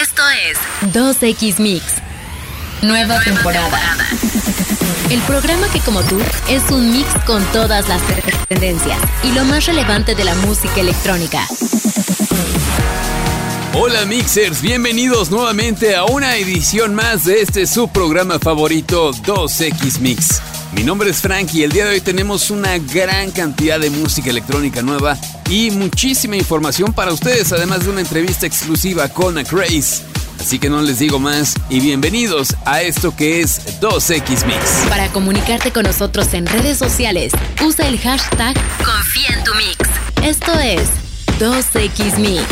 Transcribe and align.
Esto 0.00 0.22
es 0.48 0.92
2X 0.94 1.58
Mix. 1.58 1.82
Nueva, 2.82 3.18
temporada. 3.24 3.80
El 5.10 5.20
programa 5.22 5.66
que 5.72 5.80
como 5.80 6.04
tú 6.04 6.20
es 6.48 6.70
un 6.70 6.92
mix 6.92 7.08
con 7.26 7.44
todas 7.46 7.88
las 7.88 8.00
tendencias 8.46 8.96
y 9.24 9.32
lo 9.32 9.44
más 9.44 9.66
relevante 9.66 10.14
de 10.14 10.22
la 10.22 10.36
música 10.36 10.80
electrónica. 10.82 11.44
Hola 13.74 14.04
mixers, 14.04 14.62
bienvenidos 14.62 15.32
nuevamente 15.32 15.96
a 15.96 16.04
una 16.04 16.36
edición 16.36 16.94
más 16.94 17.24
de 17.24 17.42
este 17.42 17.66
su 17.66 17.88
programa 17.88 18.38
favorito 18.38 19.10
2X 19.12 19.98
Mix. 19.98 20.40
Mi 20.72 20.84
nombre 20.84 21.08
es 21.08 21.20
Frank 21.22 21.54
y 21.54 21.62
el 21.62 21.72
día 21.72 21.86
de 21.86 21.94
hoy 21.94 22.00
tenemos 22.00 22.50
una 22.50 22.78
gran 22.78 23.30
cantidad 23.30 23.80
de 23.80 23.88
música 23.88 24.28
electrónica 24.28 24.82
nueva 24.82 25.16
y 25.48 25.70
muchísima 25.70 26.36
información 26.36 26.92
para 26.92 27.12
ustedes, 27.12 27.52
además 27.52 27.84
de 27.84 27.90
una 27.90 28.00
entrevista 28.00 28.46
exclusiva 28.46 29.08
con 29.08 29.38
A 29.38 29.44
Craze. 29.44 30.02
Así 30.38 30.58
que 30.58 30.68
no 30.68 30.82
les 30.82 30.98
digo 30.98 31.18
más 31.18 31.54
y 31.70 31.80
bienvenidos 31.80 32.54
a 32.64 32.82
esto 32.82 33.16
que 33.16 33.40
es 33.40 33.80
2X 33.80 34.46
Mix. 34.46 34.88
Para 34.88 35.08
comunicarte 35.08 35.72
con 35.72 35.84
nosotros 35.84 36.32
en 36.34 36.46
redes 36.46 36.78
sociales, 36.78 37.32
usa 37.64 37.88
el 37.88 37.98
hashtag 37.98 38.54
Confía 38.84 39.38
en 39.38 39.44
tu 39.44 39.54
Mix. 39.54 39.78
Esto 40.22 40.52
es 40.60 40.82
2X 41.40 42.18
Mix. 42.18 42.44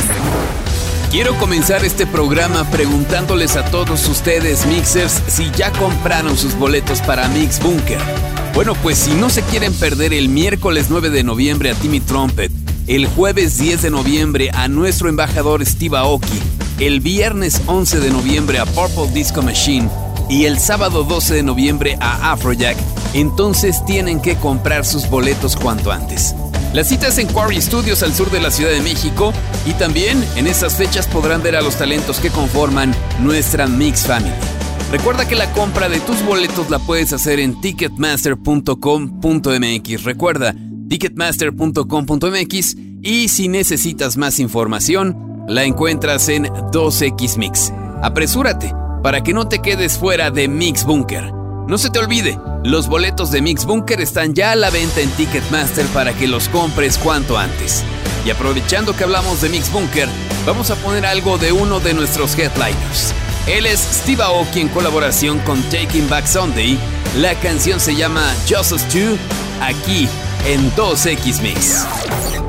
Quiero 1.10 1.38
comenzar 1.38 1.84
este 1.84 2.05
programa 2.05 2.69
preguntándoles 2.70 3.56
a 3.56 3.65
todos 3.65 4.06
ustedes, 4.09 4.66
mixers, 4.66 5.23
si 5.29 5.51
ya 5.52 5.70
compraron 5.73 6.37
sus 6.37 6.55
boletos 6.59 7.01
para 7.01 7.29
Mix 7.29 7.60
Bunker. 7.60 8.01
Bueno, 8.55 8.74
pues 8.82 8.98
si 8.98 9.15
no 9.15 9.30
se 9.30 9.42
quieren 9.42 9.73
perder 9.73 10.12
el 10.12 10.29
miércoles 10.29 10.87
9 10.91 11.10
de 11.10 11.23
noviembre 11.23 11.70
a 11.70 11.74
Timmy 11.74 12.01
Trumpet, 12.01 12.51
el 12.87 13.06
jueves 13.06 13.56
10 13.56 13.82
de 13.82 13.91
noviembre 13.91 14.51
a 14.52 14.69
nuestro 14.69 15.09
embajador 15.09 15.65
Steve 15.65 15.96
Aoki, 15.96 16.41
el 16.80 17.01
viernes 17.01 17.62
11 17.66 18.01
de 18.01 18.10
noviembre 18.10 18.59
a 18.59 18.66
Purple 18.66 19.09
Disco 19.15 19.43
Machine 19.43 19.88
y 20.29 20.45
el 20.45 20.59
sábado 20.59 21.04
12 21.04 21.34
de 21.34 21.43
noviembre 21.45 21.96
a 22.01 22.32
Afrojack, 22.32 22.77
entonces 23.15 23.82
tienen 23.87 24.21
que 24.21 24.37
comprar 24.37 24.84
sus 24.84 25.09
boletos 25.09 25.57
cuanto 25.57 25.93
antes. 25.93 26.34
Las 26.72 26.88
citas 26.88 27.18
en 27.18 27.28
Quarry 27.28 27.60
Studios 27.60 28.02
al 28.02 28.14
sur 28.14 28.30
de 28.30 28.40
la 28.40 28.50
Ciudad 28.50 28.70
de 28.70 28.80
México 28.80 29.32
y 29.64 29.72
también 29.72 30.22
en 30.36 30.46
estas 30.46 30.76
fechas 30.76 31.06
podrán 31.06 31.42
ver 31.42 31.56
a 31.56 31.62
los 31.62 31.76
talentos 31.76 32.20
que 32.20 32.30
conforman 32.30 32.95
nuestra 33.20 33.66
Mix 33.66 34.06
Family. 34.06 34.34
Recuerda 34.90 35.26
que 35.26 35.34
la 35.34 35.50
compra 35.52 35.88
de 35.88 36.00
tus 36.00 36.22
boletos 36.24 36.70
la 36.70 36.78
puedes 36.78 37.12
hacer 37.12 37.40
en 37.40 37.60
ticketmaster.com.mx. 37.60 40.04
Recuerda, 40.04 40.54
ticketmaster.com.mx 40.88 42.76
y 43.02 43.28
si 43.28 43.48
necesitas 43.48 44.16
más 44.16 44.38
información, 44.38 45.44
la 45.48 45.64
encuentras 45.64 46.28
en 46.28 46.44
2X 46.44 47.38
Mix. 47.38 47.72
Apresúrate 48.02 48.72
para 49.02 49.22
que 49.22 49.32
no 49.32 49.48
te 49.48 49.60
quedes 49.60 49.98
fuera 49.98 50.30
de 50.30 50.46
Mix 50.48 50.84
Bunker. 50.84 51.32
No 51.32 51.78
se 51.78 51.90
te 51.90 51.98
olvide, 51.98 52.38
los 52.66 52.88
boletos 52.88 53.30
de 53.30 53.42
Mix 53.42 53.64
Bunker 53.64 54.00
están 54.00 54.34
ya 54.34 54.50
a 54.50 54.56
la 54.56 54.70
venta 54.70 55.00
en 55.00 55.09
Ticketmaster 55.10 55.86
para 55.86 56.12
que 56.12 56.26
los 56.26 56.48
compres 56.48 56.98
cuanto 56.98 57.38
antes. 57.38 57.84
Y 58.24 58.30
aprovechando 58.30 58.96
que 58.96 59.04
hablamos 59.04 59.40
de 59.40 59.48
Mix 59.48 59.70
Bunker, 59.72 60.09
vamos 60.45 60.72
a 60.72 60.74
poner 60.74 61.06
algo 61.06 61.38
de 61.38 61.52
uno 61.52 61.78
de 61.78 61.94
nuestros 61.94 62.37
headliners. 62.37 63.14
Él 63.46 63.66
es 63.66 63.78
Steve 63.78 64.25
Aoki 64.25 64.60
en 64.60 64.69
colaboración 64.69 65.38
con 65.41 65.62
Taking 65.64 66.09
Back 66.09 66.26
Sunday. 66.26 66.76
La 67.19 67.37
canción 67.37 67.78
se 67.78 67.94
llama 67.94 68.34
Just 68.48 68.72
Us 68.72 68.88
Two, 68.88 69.16
aquí 69.60 70.09
en 70.44 70.69
2X 70.75 71.42
Mix. 71.42 72.46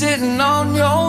sitting 0.00 0.40
on 0.40 0.74
your 0.74 0.99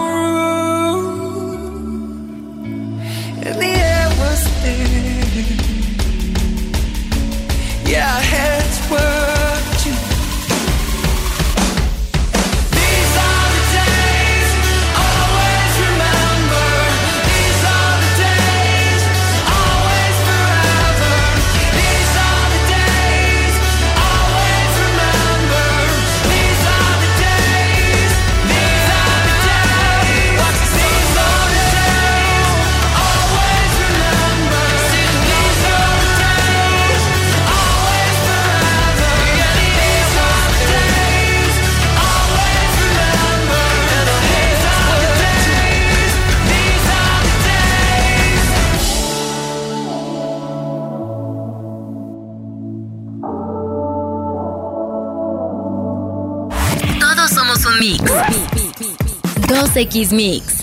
2X 59.81 60.12
Mix. 60.12 60.57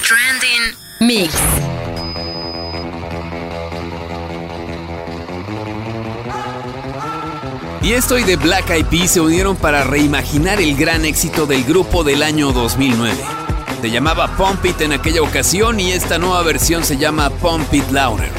Trending 0.00 0.74
Mix. 1.00 1.34
Y 7.82 7.92
esto 7.92 8.18
y 8.18 8.24
de 8.24 8.36
Black 8.36 8.70
Eyed 8.70 8.86
Peas 8.86 9.10
se 9.10 9.20
unieron 9.20 9.54
para 9.54 9.84
reimaginar 9.84 10.62
el 10.62 10.76
gran 10.76 11.04
éxito 11.04 11.44
del 11.44 11.62
grupo 11.64 12.02
del 12.02 12.22
año 12.22 12.52
2009. 12.52 13.14
Se 13.82 13.90
llamaba 13.90 14.34
Pump 14.34 14.64
It 14.64 14.80
en 14.80 14.92
aquella 14.92 15.20
ocasión 15.20 15.78
y 15.78 15.92
esta 15.92 16.16
nueva 16.18 16.42
versión 16.42 16.84
se 16.84 16.96
llama 16.96 17.28
Pump 17.28 17.72
It 17.74 17.90
Louder. 17.90 18.30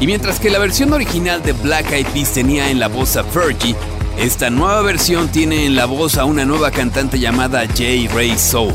Y 0.00 0.08
mientras 0.08 0.40
que 0.40 0.50
la 0.50 0.58
versión 0.58 0.92
original 0.92 1.40
de 1.40 1.52
Black 1.52 1.92
Eyed 1.92 2.08
Peas 2.08 2.32
tenía 2.32 2.68
en 2.68 2.80
la 2.80 2.88
voz 2.88 3.16
a 3.16 3.22
Fergie, 3.22 3.76
esta 4.18 4.50
nueva 4.50 4.82
versión 4.82 5.28
tiene 5.28 5.66
en 5.66 5.76
la 5.76 5.86
voz 5.86 6.18
a 6.18 6.24
una 6.24 6.44
nueva 6.44 6.72
cantante 6.72 7.20
llamada 7.20 7.64
J. 7.68 8.12
Ray 8.12 8.36
Soul. 8.36 8.74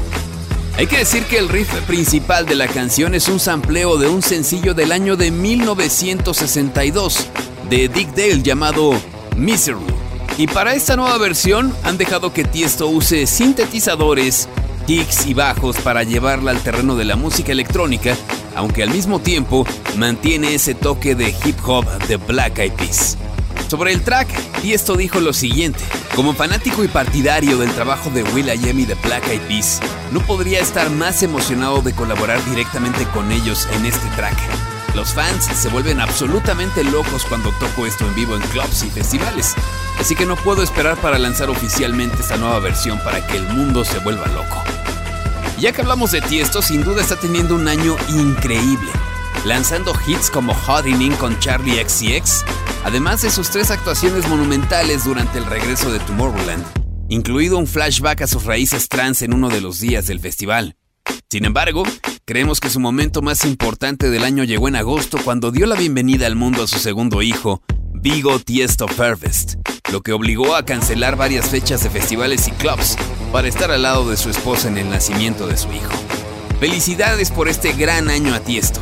Hay 0.80 0.88
que 0.88 1.00
decir 1.00 1.26
que 1.26 1.38
el 1.38 1.50
riff 1.50 1.70
principal 1.88 2.46
de 2.46 2.56
la 2.56 2.70
canción 2.70 3.14
es 3.14 3.28
un 3.28 3.42
sampleo 3.42 3.98
de 3.98 4.08
un 4.08 4.22
sencillo 4.22 4.74
del 4.74 4.94
año 4.94 5.18
de 5.18 5.30
1962 5.30 7.28
de 7.70 7.90
Dick 7.90 8.16
Dale 8.16 8.42
llamado 8.42 8.94
Misery. 9.36 9.78
Y 10.38 10.48
para 10.48 10.76
esta 10.76 10.96
nueva 10.96 11.18
versión 11.18 11.76
han 11.84 11.98
dejado 11.98 12.32
que 12.32 12.46
Tiesto 12.46 12.88
use 12.88 13.28
sintetizadores, 13.28 14.48
kicks 14.88 15.26
y 15.26 15.34
bajos 15.34 15.76
para 15.80 16.04
llevarla 16.04 16.52
al 16.52 16.64
terreno 16.64 16.96
de 16.96 17.04
la 17.04 17.18
música 17.18 17.52
electrónica, 17.52 18.16
aunque 18.56 18.82
al 18.82 18.90
mismo 18.90 19.20
tiempo 19.20 19.68
mantiene 19.98 20.56
ese 20.56 20.76
toque 20.76 21.14
de 21.14 21.36
hip 21.44 21.58
hop 21.68 21.86
de 22.08 22.16
Black 22.16 22.58
Eyed 22.58 22.72
Peas. 22.72 23.18
Sobre 23.68 23.94
el 23.94 24.02
track, 24.02 24.28
Tiesto 24.62 24.96
dijo 24.96 25.20
lo 25.20 25.34
siguiente: 25.34 25.84
Como 26.16 26.34
fanático 26.34 26.84
y 26.84 26.88
partidario 26.88 27.58
del 27.58 27.72
trabajo 27.74 28.10
de 28.10 28.24
Will 28.24 28.50
y 28.50 28.86
de 28.86 28.96
Black 28.96 29.28
Eyed 29.28 29.42
Peas, 29.42 29.80
no 30.12 30.22
podría 30.22 30.60
estar 30.60 30.90
más 30.90 31.22
emocionado 31.24 31.82
de 31.82 31.94
colaborar 31.94 32.44
directamente 32.46 33.06
con 33.14 33.32
ellos 33.32 33.68
en 33.74 33.86
este 33.86 34.08
track. 34.16 34.38
Los 34.96 35.14
fans 35.14 35.46
se 35.46 35.70
vuelven 35.70 36.02
absolutamente 36.02 36.84
locos 36.84 37.24
cuando 37.26 37.52
toco 37.54 37.86
esto 37.86 38.08
en 38.08 38.16
vivo 38.16 38.36
en 38.36 38.42
clubs 38.42 38.84
y 38.84 38.90
festivales, 38.90 39.54
así 40.00 40.16
que 40.16 40.26
no 40.26 40.36
puedo 40.36 40.64
esperar 40.64 40.98
para 40.98 41.20
lanzar 41.20 41.50
oficialmente 41.50 42.18
esta 42.22 42.38
nueva 42.38 42.60
versión 42.60 43.00
para 43.04 43.26
que 43.26 43.38
el 43.38 43.48
mundo 43.50 43.86
se 43.86 44.00
vuelva 44.00 44.28
loco. 44.28 44.64
Ya 45.60 45.72
que 45.72 45.82
hablamos 45.82 46.12
de 46.12 46.22
Tiesto, 46.22 46.62
sin 46.62 46.84
duda 46.84 47.02
está 47.02 47.18
teniendo 47.18 47.54
un 47.56 47.68
año 47.68 47.98
increíble, 48.10 48.92
lanzando 49.46 49.94
hits 50.06 50.30
como 50.30 50.54
Hot 50.54 50.86
In 50.88 51.14
con 51.16 51.40
Charlie 51.40 51.84
XCX, 51.84 52.44
además 52.84 53.22
de 53.22 53.30
sus 53.30 53.50
tres 53.50 53.72
actuaciones 53.72 54.28
monumentales 54.28 55.06
durante 55.06 55.38
el 55.38 55.46
regreso 55.46 55.92
de 55.92 56.00
Tomorrowland, 56.00 56.64
incluido 57.10 57.58
un 57.58 57.68
flashback 57.68 58.22
a 58.22 58.28
sus 58.28 58.46
raíces 58.46 58.90
trans 58.90 59.22
en 59.22 59.34
uno 59.34 59.50
de 59.50 59.62
los 59.62 59.80
días 59.80 60.08
del 60.08 60.20
festival. 60.20 60.76
Sin 61.30 61.46
embargo, 61.46 61.84
creemos 62.26 62.60
que 62.60 62.70
su 62.70 62.80
momento 62.80 63.22
más 63.22 63.46
importante 63.46 64.10
del 64.10 64.24
año 64.24 64.44
llegó 64.44 64.68
en 64.68 64.76
agosto 64.76 65.18
cuando 65.24 65.52
dio 65.52 65.66
la 65.66 65.76
bienvenida 65.76 66.28
al 66.28 66.36
mundo 66.36 66.64
a 66.64 66.68
su 66.68 66.80
segundo 66.80 67.22
hijo, 67.22 67.62
Vigo 67.94 68.40
Tiesto 68.40 68.88
Fervest, 68.88 69.56
lo 69.92 70.02
que 70.02 70.14
obligó 70.14 70.56
a 70.56 70.66
cancelar 70.66 71.16
varias 71.16 71.50
fechas 71.50 71.84
de 71.84 71.90
festivales 71.90 72.48
y 72.48 72.52
clubs 72.52 72.98
para 73.32 73.48
estar 73.48 73.72
al 73.72 73.84
lado 73.84 74.10
de 74.10 74.18
su 74.18 74.30
esposa 74.30 74.68
en 74.68 74.78
el 74.78 74.90
nacimiento 74.90 75.48
de 75.48 75.58
su 75.58 75.72
hijo. 75.72 75.92
Felicidades 76.60 77.32
por 77.32 77.48
este 77.48 77.74
gran 77.74 78.10
año 78.10 78.34
a 78.34 78.40
Tiesto. 78.40 78.82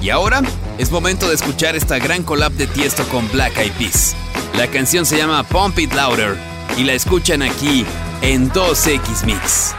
Y 0.00 0.10
ahora 0.10 0.42
es 0.78 0.90
momento 0.90 1.28
de 1.28 1.34
escuchar 1.34 1.76
esta 1.76 1.98
gran 1.98 2.22
collab 2.22 2.52
de 2.52 2.66
Tiesto 2.66 3.04
con 3.08 3.30
Black 3.30 3.56
Eyed 3.58 3.72
Peas. 3.72 4.16
La 4.56 4.66
canción 4.68 5.06
se 5.06 5.16
llama 5.16 5.42
Pump 5.44 5.78
It 5.78 5.92
Louder 5.94 6.36
y 6.76 6.84
la 6.84 6.94
escuchan 6.94 7.42
aquí 7.42 7.84
en 8.22 8.50
2X 8.50 9.24
Mix. 9.24 9.74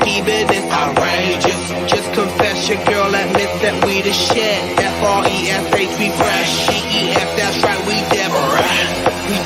keep 0.00 0.26
it 0.26 0.50
in 0.50 0.64
outrageous. 0.70 1.62
Just 1.90 2.12
confess 2.14 2.68
your 2.68 2.82
girl 2.84 3.14
admits 3.14 3.56
that 3.62 3.76
we 3.86 4.02
the 4.02 4.12
shit. 4.12 4.60
F-R-E-S-H, 4.78 5.92
we 5.98 6.08
fresh. 6.16 6.54
E-E-F, 6.70 7.30
that's 7.36 7.58
right, 7.62 7.82
we 7.86 7.96
different. 8.10 9.14
We 9.28 9.38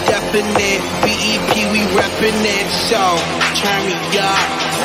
it 0.59 0.81
B-E-P, 1.05 1.53
we 1.73 1.81
reppin' 1.97 2.43
it. 2.45 2.69
So, 2.89 3.01
turn 3.59 3.87
me 3.87 3.97
up. 4.19 4.78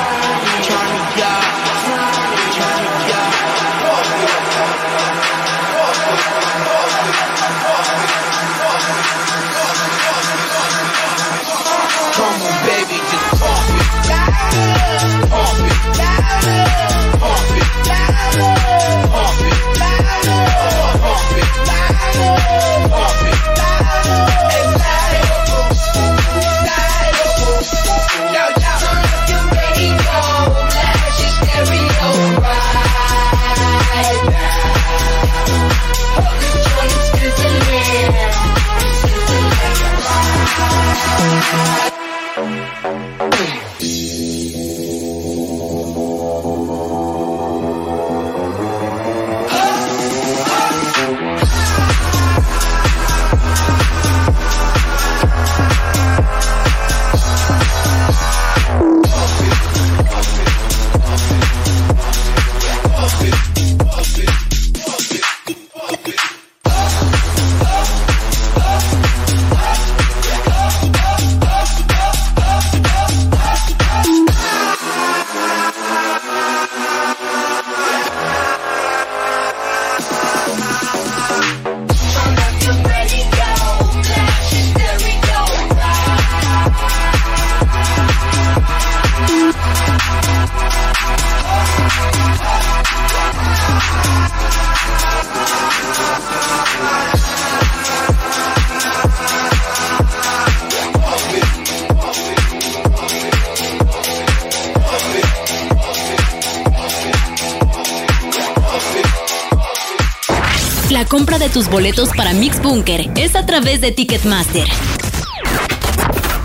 Tus 111.53 111.69
boletos 111.69 112.09
para 112.17 112.33
Mix 112.33 112.59
Bunker 112.63 113.11
es 113.15 113.35
a 113.35 113.45
través 113.45 113.79
de 113.79 113.91
Ticketmaster. 113.91 114.67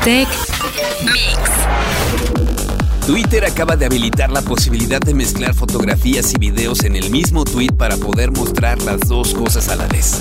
Tech 0.05 0.29
Mix. 1.03 3.07
Twitter 3.07 3.47
acaba 3.47 3.77
de 3.77 3.87
habilitar 3.87 4.31
la 4.31 4.43
posibilidad 4.43 5.01
de 5.01 5.15
mezclar 5.15 5.55
fotografías 5.55 6.35
y 6.35 6.39
videos 6.39 6.85
en 6.85 6.95
el 6.95 7.09
mismo 7.09 7.45
tweet 7.45 7.73
para 7.73 7.97
poder 7.97 8.33
mostrar 8.33 8.83
las 8.83 9.01
dos 9.01 9.33
cosas 9.33 9.71
a 9.71 9.77
la 9.77 9.87
vez. 9.87 10.21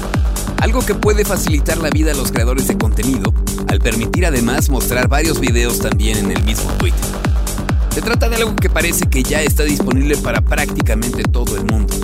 Algo 0.61 0.85
que 0.85 0.95
puede 0.95 1.25
facilitar 1.25 1.79
la 1.79 1.89
vida 1.89 2.13
a 2.13 2.15
los 2.15 2.31
creadores 2.31 2.69
de 2.69 2.77
contenido, 2.77 3.33
al 3.67 3.79
permitir 3.79 4.25
además 4.25 4.69
mostrar 4.69 5.09
varios 5.09 5.41
videos 5.41 5.79
también 5.79 6.17
en 6.17 6.31
el 6.31 6.41
mismo 6.45 6.71
tweet. 6.77 6.93
Se 7.97 8.03
trata 8.03 8.29
de 8.29 8.35
algo 8.35 8.55
que 8.55 8.69
parece 8.69 9.07
que 9.07 9.23
ya 9.23 9.41
está 9.41 9.63
disponible 9.63 10.17
para 10.17 10.41
prácticamente 10.41 11.23
todo 11.23 11.57
el 11.57 11.65
mundo, 11.65 11.95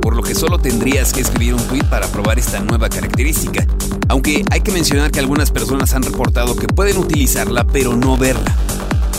por 0.00 0.14
lo 0.14 0.22
que 0.22 0.36
solo 0.36 0.60
tendrías 0.60 1.12
que 1.12 1.20
escribir 1.20 1.54
un 1.54 1.66
tweet 1.66 1.82
para 1.90 2.06
probar 2.06 2.38
esta 2.38 2.60
nueva 2.60 2.88
característica, 2.88 3.66
aunque 4.06 4.44
hay 4.52 4.60
que 4.60 4.70
mencionar 4.70 5.10
que 5.10 5.18
algunas 5.18 5.50
personas 5.50 5.94
han 5.94 6.04
reportado 6.04 6.54
que 6.54 6.68
pueden 6.68 6.96
utilizarla 6.96 7.64
pero 7.64 7.96
no 7.96 8.16
verla. 8.16 8.56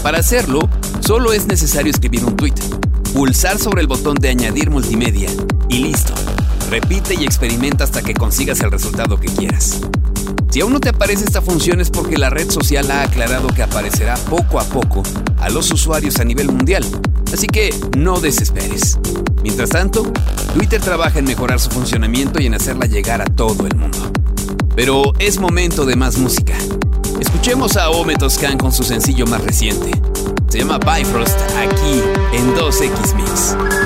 Para 0.01 0.19
hacerlo, 0.19 0.69
solo 1.01 1.33
es 1.33 1.45
necesario 1.45 1.91
escribir 1.91 2.23
un 2.23 2.37
tweet, 2.37 2.55
pulsar 3.13 3.59
sobre 3.59 3.81
el 3.81 3.87
botón 3.87 4.15
de 4.15 4.29
añadir 4.29 4.69
multimedia 4.69 5.29
y 5.67 5.79
listo. 5.79 6.13
Repite 6.69 7.15
y 7.15 7.25
experimenta 7.25 7.83
hasta 7.83 8.01
que 8.01 8.13
consigas 8.13 8.61
el 8.61 8.71
resultado 8.71 9.19
que 9.19 9.27
quieras. 9.27 9.81
Si 10.53 10.61
aún 10.61 10.71
no 10.71 10.79
te 10.79 10.89
aparece 10.89 11.25
esta 11.25 11.41
función 11.41 11.81
es 11.81 11.89
porque 11.89 12.15
la 12.15 12.29
red 12.29 12.51
social 12.51 12.91
ha 12.91 13.01
aclarado 13.01 13.47
que 13.47 13.63
aparecerá 13.63 14.13
poco 14.29 14.59
a 14.59 14.63
poco 14.63 15.01
a 15.39 15.49
los 15.49 15.71
usuarios 15.71 16.19
a 16.19 16.25
nivel 16.25 16.51
mundial, 16.51 16.85
así 17.33 17.47
que 17.47 17.73
no 17.97 18.19
desesperes. 18.19 18.99
Mientras 19.41 19.71
tanto, 19.71 20.03
Twitter 20.53 20.79
trabaja 20.79 21.17
en 21.17 21.25
mejorar 21.25 21.59
su 21.59 21.71
funcionamiento 21.71 22.39
y 22.39 22.45
en 22.45 22.53
hacerla 22.53 22.85
llegar 22.85 23.19
a 23.19 23.25
todo 23.25 23.65
el 23.65 23.75
mundo. 23.75 24.11
Pero 24.75 25.13
es 25.17 25.39
momento 25.39 25.87
de 25.87 25.95
más 25.95 26.19
música. 26.19 26.53
Escuchemos 27.19 27.75
a 27.75 27.89
Ome 27.89 28.15
Toscan 28.15 28.59
con 28.59 28.71
su 28.71 28.83
sencillo 28.83 29.25
más 29.25 29.43
reciente. 29.43 29.99
Se 30.49 30.59
llama 30.59 30.77
Bifrost 30.77 31.39
aquí 31.57 32.03
en 32.31 32.53
2X 32.53 33.15
Mix. 33.15 33.82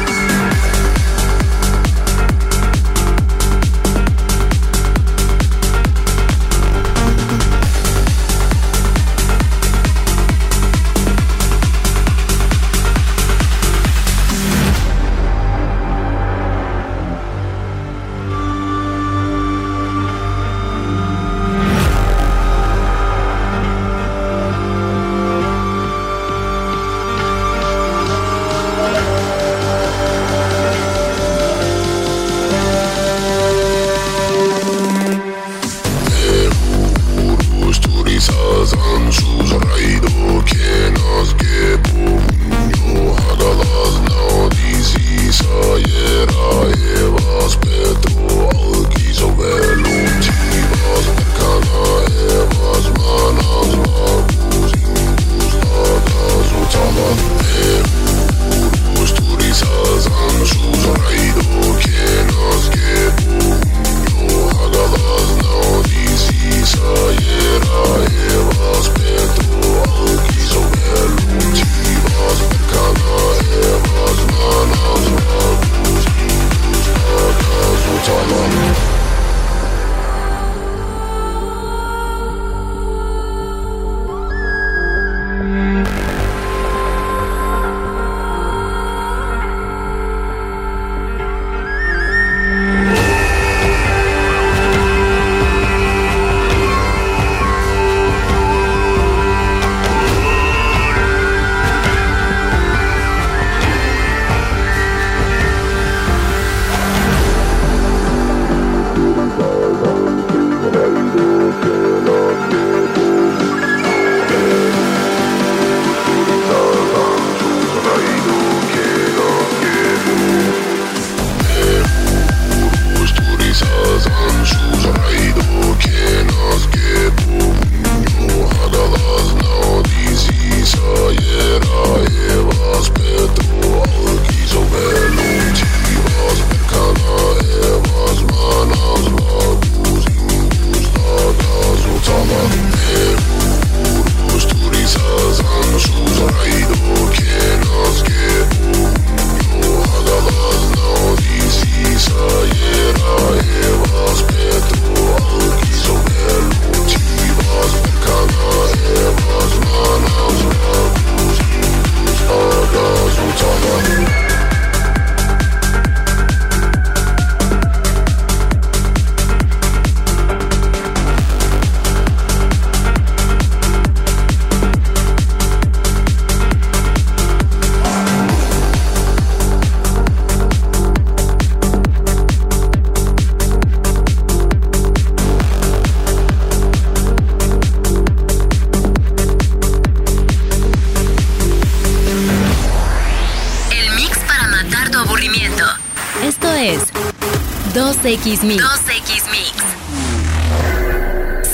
X 198.08 198.42
Mix. 198.42 198.64
2X 198.64 199.30
Mix. 199.32 199.52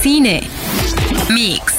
Cine. 0.02 0.48
Mix. 1.32 1.74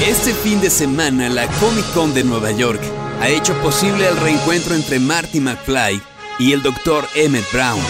Este 0.00 0.32
fin 0.32 0.62
de 0.62 0.70
semana, 0.70 1.28
la 1.28 1.46
Comic 1.46 1.84
Con 1.92 2.14
de 2.14 2.24
Nueva 2.24 2.52
York 2.52 2.80
ha 3.20 3.28
hecho 3.28 3.52
posible 3.60 4.08
el 4.08 4.16
reencuentro 4.16 4.74
entre 4.74 4.98
Marty 4.98 5.40
McFly 5.40 6.00
y 6.38 6.52
el 6.52 6.62
Dr. 6.62 7.06
Emmett 7.14 7.44
Brown, 7.52 7.82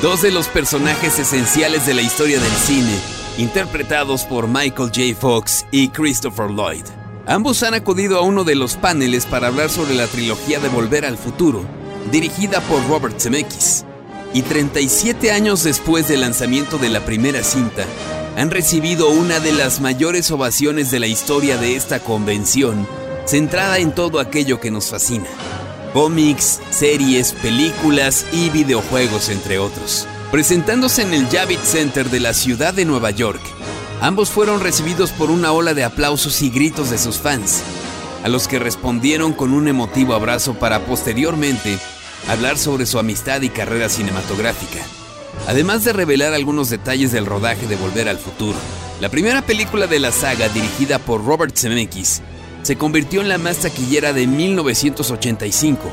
dos 0.00 0.22
de 0.22 0.30
los 0.30 0.46
personajes 0.46 1.18
esenciales 1.18 1.86
de 1.86 1.94
la 1.94 2.02
historia 2.02 2.38
del 2.38 2.52
cine, 2.52 2.96
interpretados 3.38 4.22
por 4.22 4.46
Michael 4.46 4.92
J. 4.94 5.18
Fox 5.18 5.66
y 5.72 5.88
Christopher 5.88 6.50
Lloyd. 6.50 6.97
Ambos 7.28 7.62
han 7.62 7.74
acudido 7.74 8.18
a 8.18 8.22
uno 8.22 8.42
de 8.42 8.56
los 8.56 8.76
paneles 8.76 9.26
para 9.26 9.46
hablar 9.46 9.70
sobre 9.70 9.94
la 9.94 10.06
trilogía 10.06 10.58
de 10.58 10.68
Volver 10.68 11.04
al 11.04 11.18
Futuro 11.18 11.64
dirigida 12.10 12.60
por 12.62 12.86
Robert 12.88 13.20
Zemeckis. 13.20 13.84
Y 14.34 14.42
37 14.42 15.30
años 15.32 15.64
después 15.64 16.08
del 16.08 16.20
lanzamiento 16.20 16.78
de 16.78 16.90
la 16.90 17.04
primera 17.04 17.42
cinta, 17.42 17.84
han 18.36 18.50
recibido 18.50 19.08
una 19.10 19.40
de 19.40 19.52
las 19.52 19.80
mayores 19.80 20.30
ovaciones 20.30 20.90
de 20.90 21.00
la 21.00 21.06
historia 21.06 21.56
de 21.56 21.76
esta 21.76 22.00
convención, 22.00 22.86
centrada 23.24 23.78
en 23.78 23.92
todo 23.92 24.20
aquello 24.20 24.60
que 24.60 24.70
nos 24.70 24.90
fascina. 24.90 25.28
Cómics, 25.94 26.60
series, 26.70 27.32
películas 27.32 28.26
y 28.32 28.50
videojuegos, 28.50 29.30
entre 29.30 29.58
otros. 29.58 30.06
Presentándose 30.30 31.02
en 31.02 31.14
el 31.14 31.26
Javits 31.28 31.68
Center 31.68 32.10
de 32.10 32.20
la 32.20 32.34
ciudad 32.34 32.74
de 32.74 32.84
Nueva 32.84 33.10
York, 33.10 33.40
ambos 34.00 34.30
fueron 34.30 34.60
recibidos 34.60 35.10
por 35.10 35.30
una 35.30 35.52
ola 35.52 35.74
de 35.74 35.84
aplausos 35.84 36.42
y 36.42 36.50
gritos 36.50 36.90
de 36.90 36.98
sus 36.98 37.18
fans, 37.18 37.62
a 38.22 38.28
los 38.28 38.48
que 38.48 38.58
respondieron 38.58 39.32
con 39.32 39.52
un 39.52 39.68
emotivo 39.68 40.14
abrazo 40.14 40.54
para 40.54 40.80
posteriormente 40.80 41.78
hablar 42.28 42.58
sobre 42.58 42.86
su 42.86 42.98
amistad 42.98 43.42
y 43.42 43.48
carrera 43.48 43.88
cinematográfica, 43.88 44.80
además 45.46 45.84
de 45.84 45.92
revelar 45.92 46.34
algunos 46.34 46.70
detalles 46.70 47.12
del 47.12 47.26
rodaje 47.26 47.66
de 47.66 47.76
Volver 47.76 48.08
al 48.08 48.18
Futuro. 48.18 48.58
La 49.00 49.08
primera 49.08 49.42
película 49.42 49.86
de 49.86 50.00
la 50.00 50.10
saga, 50.10 50.48
dirigida 50.48 50.98
por 50.98 51.24
Robert 51.24 51.56
Zemeckis, 51.56 52.22
se 52.62 52.76
convirtió 52.76 53.20
en 53.20 53.28
la 53.28 53.38
más 53.38 53.58
taquillera 53.58 54.12
de 54.12 54.26
1985 54.26 55.90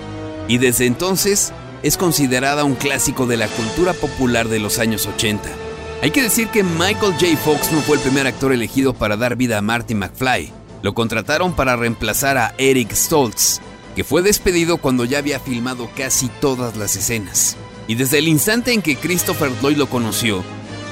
y 0.48 0.58
desde 0.58 0.86
entonces 0.86 1.54
es 1.84 1.98
considerada 1.98 2.64
un 2.64 2.76
clásico 2.76 3.28
de 3.28 3.38
la 3.38 3.48
cultura 3.48 3.94
popular 3.94 4.48
de 4.48 4.60
los 4.60 4.80
años 4.80 5.06
80. 5.06 5.65
Hay 6.02 6.12
que 6.12 6.22
decir 6.22 6.50
que 6.50 6.64
Michael 6.64 7.14
J. 7.14 7.38
Fox 7.38 7.72
no 7.72 7.82
fue 7.82 7.96
el 7.98 8.02
primer 8.02 8.28
actor 8.28 8.54
elegido 8.54 8.94
para 8.94 9.18
dar 9.18 9.36
vida 9.36 9.58
a 9.58 9.62
Marty 9.62 9.96
McFly. 9.96 10.52
Lo 10.84 10.94
contrataron 10.94 11.56
para 11.56 11.76
reemplazar 11.76 12.38
a 12.38 12.54
Eric 12.58 12.94
Stoltz, 12.94 13.60
que 13.96 14.04
fue 14.04 14.22
despedido 14.22 14.78
cuando 14.78 15.06
ya 15.06 15.18
había 15.18 15.40
filmado 15.40 15.90
casi 15.96 16.28
todas 16.28 16.76
las 16.76 16.96
escenas. 16.96 17.56
Y 17.88 17.96
desde 17.96 18.20
el 18.20 18.28
instante 18.28 18.74
en 18.74 18.82
que 18.82 18.98
Christopher 18.98 19.52
Lloyd 19.62 19.78
lo 19.78 19.90
conoció, 19.90 20.44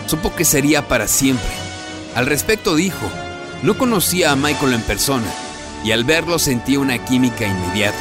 supo 0.07 0.33
que 0.35 0.45
sería 0.45 0.87
para 0.87 1.07
siempre. 1.07 1.45
Al 2.15 2.25
respecto 2.25 2.75
dijo, 2.75 3.09
no 3.61 3.77
conocía 3.77 4.31
a 4.31 4.35
Michael 4.35 4.73
en 4.73 4.81
persona, 4.81 5.31
y 5.83 5.91
al 5.91 6.05
verlo 6.05 6.39
sentí 6.39 6.77
una 6.77 7.03
química 7.03 7.45
inmediata. 7.45 7.97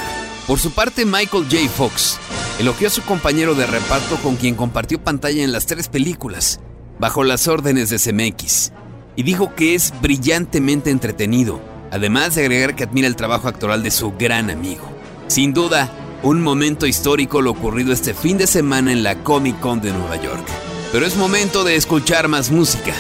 Por 0.47 0.59
su 0.59 0.71
parte, 0.73 1.05
Michael 1.05 1.47
J. 1.51 1.69
Fox 1.69 2.19
elogió 2.59 2.89
a 2.89 2.91
su 2.91 3.03
compañero 3.03 3.55
de 3.55 3.67
reparto 3.67 4.17
con 4.17 4.37
quien 4.37 4.55
compartió 4.55 5.03
pantalla 5.03 5.43
en 5.43 5.53
las 5.53 5.67
tres 5.67 5.89
películas, 5.89 6.61
bajo 7.03 7.25
las 7.25 7.49
órdenes 7.49 7.91
de 7.91 7.99
CMX, 7.99 8.71
y 9.17 9.25
dijo 9.25 9.57
que 9.57 9.75
es 9.75 9.93
brillantemente 10.01 10.89
entretenido, 10.91 11.61
además 11.91 12.37
de 12.37 12.43
agregar 12.43 12.77
que 12.77 12.85
admira 12.85 13.09
el 13.09 13.17
trabajo 13.17 13.49
actoral 13.49 13.83
de 13.83 13.91
su 13.91 14.13
gran 14.17 14.51
amigo. 14.51 14.89
Sin 15.27 15.53
duda, 15.53 15.91
un 16.23 16.41
momento 16.41 16.87
histórico 16.87 17.43
lo 17.43 17.51
ocurrido 17.51 17.93
este 17.93 18.15
fin 18.15 18.39
de 18.39 18.47
semana 18.47 18.93
en 18.93 19.03
la 19.03 19.17
Comic 19.17 19.59
Con 19.59 19.81
de 19.81 19.93
Nueva 19.93 20.15
York. 20.15 20.47
Pero 20.93 21.05
es 21.05 21.17
momento 21.17 21.65
de 21.65 21.75
escuchar 21.75 22.29
más 22.29 22.53
música. 22.53 22.95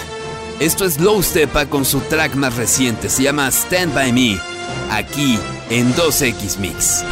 Esto 0.58 0.84
es 0.84 0.98
Low 0.98 1.22
Stepa 1.22 1.66
con 1.66 1.84
su 1.84 2.00
track 2.00 2.34
más 2.34 2.56
reciente, 2.56 3.08
se 3.08 3.22
llama 3.22 3.46
Stand 3.52 3.94
By 3.94 4.12
Me, 4.12 4.36
aquí 4.90 5.38
en 5.70 5.94
2X 5.94 6.58
Mix. 6.58 7.04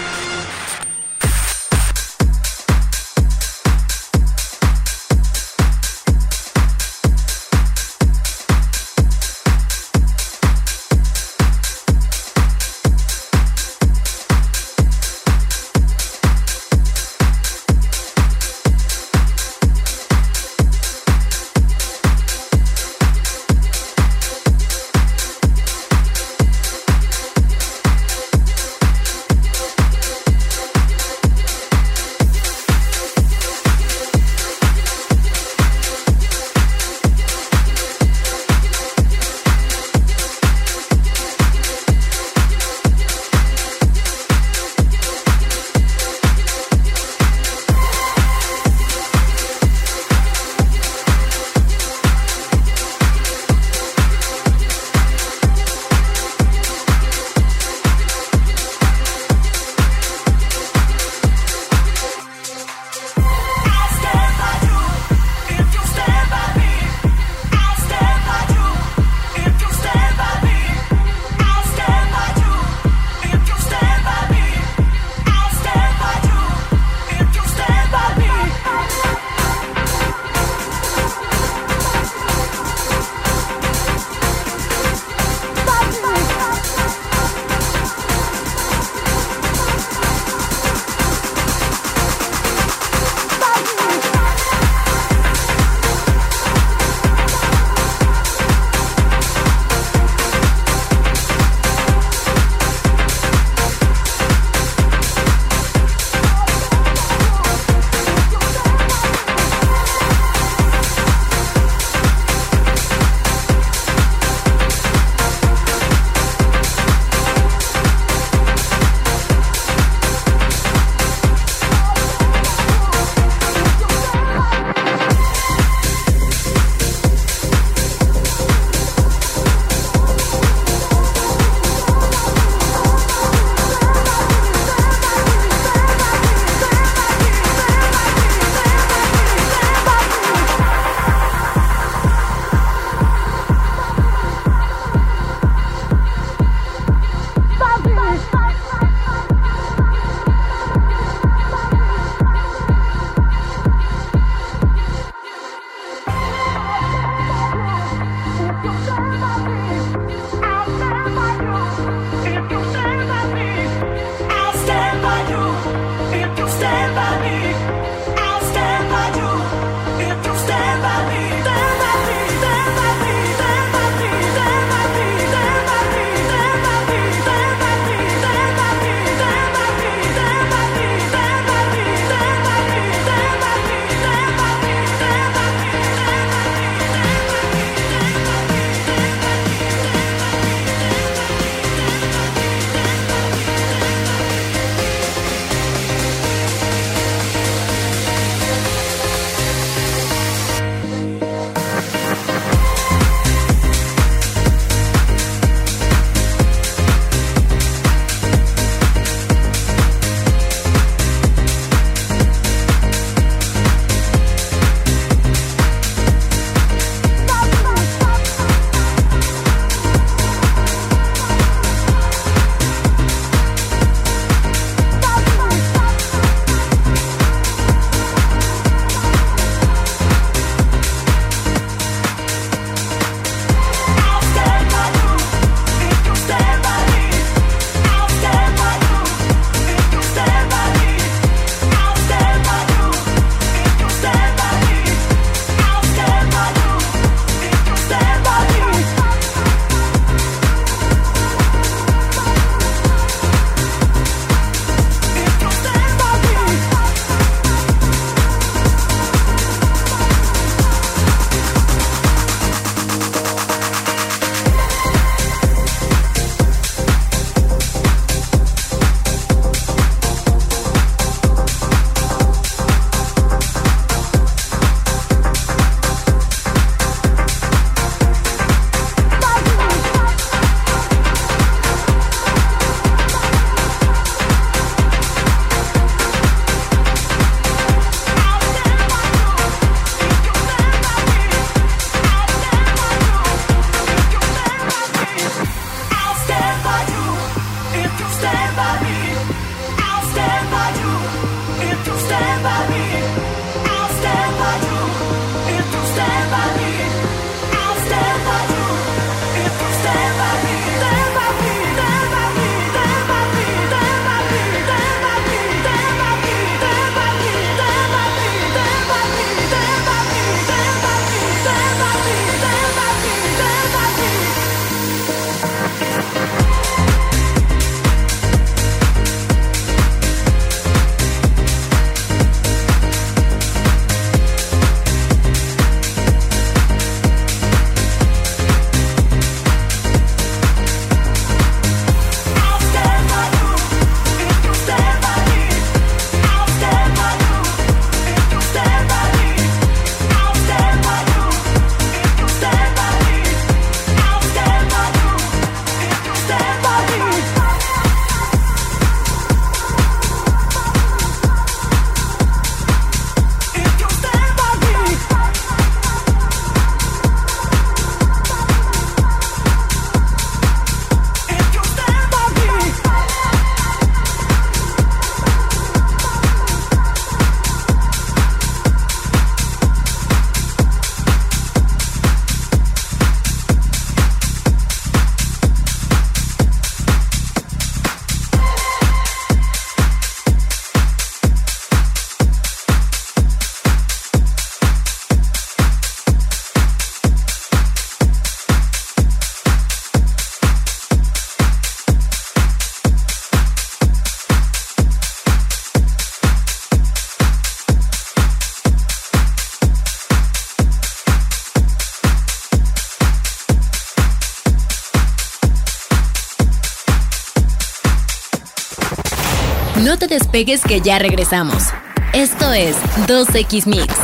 Despegues 420.30 420.60
que 420.60 420.80
ya 420.80 421.00
regresamos. 421.00 421.64
Esto 422.12 422.52
es 422.52 422.76
2X 423.08 423.66
Mix. 423.66 423.94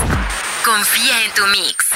Confía 0.64 1.24
en 1.24 1.32
tu 1.36 1.46
mix. 1.52 1.86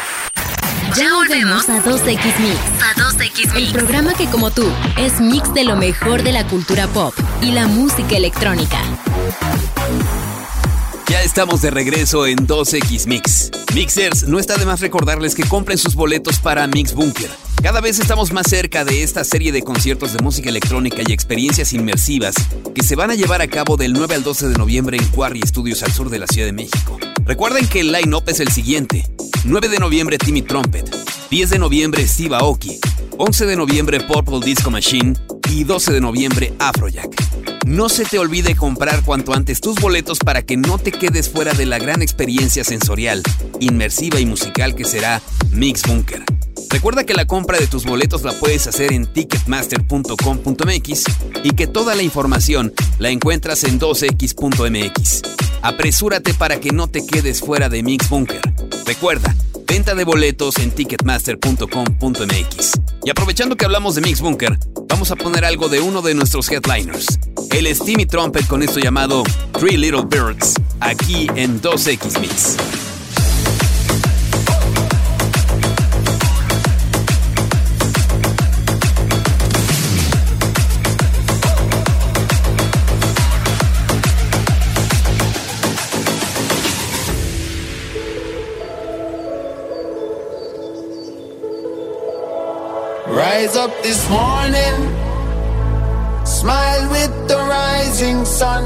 Ya 0.97 1.13
volvemos 1.15 1.69
a 1.69 1.83
2X 1.83 2.39
Mix. 2.39 2.59
A 2.81 2.95
2X 2.95 3.55
Mix. 3.55 3.57
El 3.57 3.73
programa 3.73 4.15
que 4.15 4.27
como 4.27 4.53
tú 4.53 4.71
es 4.99 5.21
mix 5.21 5.53
de 5.53 5.65
lo 5.65 5.75
mejor 5.75 6.23
de 6.23 6.31
la 6.31 6.47
cultura 6.47 6.87
pop 6.87 7.13
y 7.43 7.51
la 7.51 7.67
música 7.67 8.17
electrónica. 8.17 8.79
Ya 11.09 11.23
estamos 11.23 11.61
de 11.63 11.73
regreso 11.73 12.25
en 12.25 12.47
2X 12.47 13.09
Mix. 13.09 13.51
Mixers, 13.75 14.29
no 14.29 14.39
está 14.39 14.57
de 14.59 14.65
más 14.65 14.81
recordarles 14.81 15.35
que 15.35 15.43
compren 15.43 15.77
sus 15.77 15.97
boletos 15.97 16.39
para 16.39 16.69
Mix 16.69 16.95
Bunker. 16.95 17.31
Cada 17.63 17.81
vez 17.81 17.99
estamos 17.99 18.33
más 18.33 18.49
cerca 18.49 18.85
de 18.85 19.03
esta 19.03 19.25
serie 19.25 19.51
de 19.51 19.63
conciertos 19.63 20.13
de 20.13 20.23
música 20.23 20.49
electrónica 20.49 21.03
y 21.07 21.13
experiencias 21.13 21.73
inmersivas 21.73 22.37
se 22.83 22.97
van 22.97 23.11
a 23.11 23.15
llevar 23.15 23.43
a 23.43 23.49
cabo 23.49 23.77
del 23.77 23.93
9 23.93 24.15
al 24.15 24.23
12 24.23 24.49
de 24.49 24.55
noviembre 24.59 24.97
en 24.97 25.05
Quarry 25.09 25.41
Studios 25.47 25.83
al 25.83 25.93
sur 25.93 26.11
de 26.11 26.19
la 26.19 26.27
Ciudad 26.27 26.47
de 26.47 26.53
México. 26.53 26.99
Recuerden 27.25 27.67
que 27.67 27.81
el 27.81 27.93
line-up 27.93 28.25
es 28.29 28.41
el 28.41 28.49
siguiente. 28.49 29.05
9 29.45 29.69
de 29.69 29.79
noviembre 29.79 30.19
Timmy 30.19 30.43
Trumpet, 30.43 30.95
10 31.31 31.51
de 31.51 31.59
noviembre 31.59 32.07
Steve 32.07 32.37
Aoki, 32.37 32.79
11 33.19 33.47
de 33.47 33.57
noviembre 33.57 34.01
Purple 34.01 34.41
Disco 34.45 34.71
Machine 34.71 35.15
y 35.51 35.65
12 35.65 35.93
de 35.93 36.01
noviembre 36.01 36.55
Afrojack. 36.59 37.11
No 37.67 37.89
se 37.89 38.05
te 38.05 38.19
olvide 38.19 38.57
comprar 38.57 39.03
cuanto 39.03 39.35
antes 39.35 39.61
tus 39.61 39.77
boletos 39.77 40.19
para 40.19 40.43
que 40.43 40.57
no 40.57 40.79
te 40.79 40.93
quedes 40.93 41.29
fuera 41.29 41.53
de 41.53 41.67
la 41.67 41.79
gran 41.79 42.03
experiencia 42.03 42.65
sensorial, 42.65 43.23
inmersiva 43.61 44.21
y 44.21 44.27
musical 44.27 44.75
que 44.75 44.85
será 44.85 45.21
Mix 45.53 45.83
Bunker. 45.83 46.25
Recuerda 46.71 47.05
que 47.05 47.13
la 47.15 47.27
compra 47.27 47.59
de 47.59 47.67
tus 47.67 47.85
boletos 47.85 48.23
la 48.23 48.33
puedes 48.33 48.69
hacer 48.69 48.93
en 48.93 49.07
ticketmaster.com.mx 49.07 51.05
y 51.43 51.51
que 51.51 51.67
toda 51.67 51.97
la 51.97 52.03
información 52.03 52.73
la 52.99 53.09
encuentras 53.11 53.65
en 53.65 53.81
2x.mx. 53.81 55.23
Apresúrate 55.63 56.33
para 56.33 56.61
que 56.61 56.71
no 56.71 56.87
te 56.87 57.05
quedes 57.05 57.41
fuera 57.41 57.69
de 57.69 57.83
Mix 57.83 58.09
Bunker. 58.09 58.41
Recuerda, 58.87 59.35
venta 59.67 59.97
de 59.97 60.05
boletos 60.05 60.59
en 60.59 60.71
ticketmaster.com.mx. 60.71 62.73
Y 63.05 63.11
aprovechando 63.11 63.57
que 63.57 63.65
hablamos 63.65 63.97
de 63.97 64.03
Mix 64.03 64.21
Bunker, 64.21 64.57
vamos 64.89 65.11
a 65.11 65.17
poner 65.17 65.45
algo 65.45 65.69
de 65.69 65.81
uno 65.81 66.03
de 66.03 66.15
nuestros 66.15 66.49
headliners, 66.51 67.19
el 67.51 67.67
Steamy 67.75 68.07
Trumpet 68.07 68.47
con 68.47 68.63
esto 68.63 68.79
llamado 68.79 69.25
Three 69.59 69.77
Little 69.77 70.05
Birds, 70.05 70.55
aquí 70.79 71.27
en 71.35 71.61
2X 71.61 72.21
Mix. 72.21 72.57
Up 93.61 93.83
this 93.83 94.09
morning, 94.09 94.77
smile 96.25 96.85
with 96.91 97.13
the 97.29 97.37
rising 97.37 98.25
sun. 98.25 98.65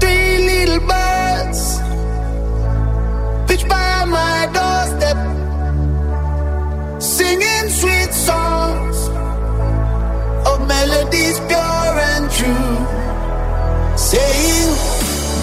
Three 0.00 0.38
little 0.50 0.80
birds 0.90 1.60
pitch 3.46 3.64
by 3.68 4.04
my 4.18 4.38
doorstep, 4.56 5.18
singing 7.00 7.66
sweet 7.80 8.12
songs 8.28 8.96
of 10.50 10.56
melodies 10.66 11.38
pure 11.50 11.94
and 12.12 12.24
true, 12.38 12.74
saying, 14.10 14.70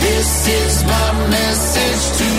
This 0.04 0.32
is 0.60 0.84
my 0.84 1.10
message 1.38 2.04
to 2.20 2.37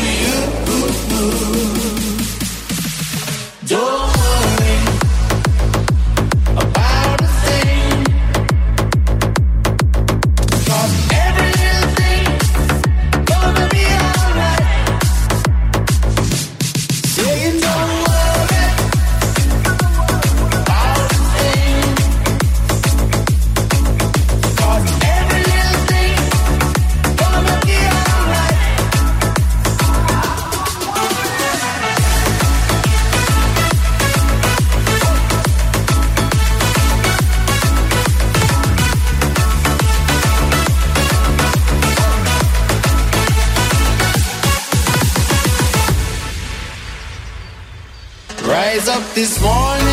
this 49.15 49.43
morning 49.43 49.88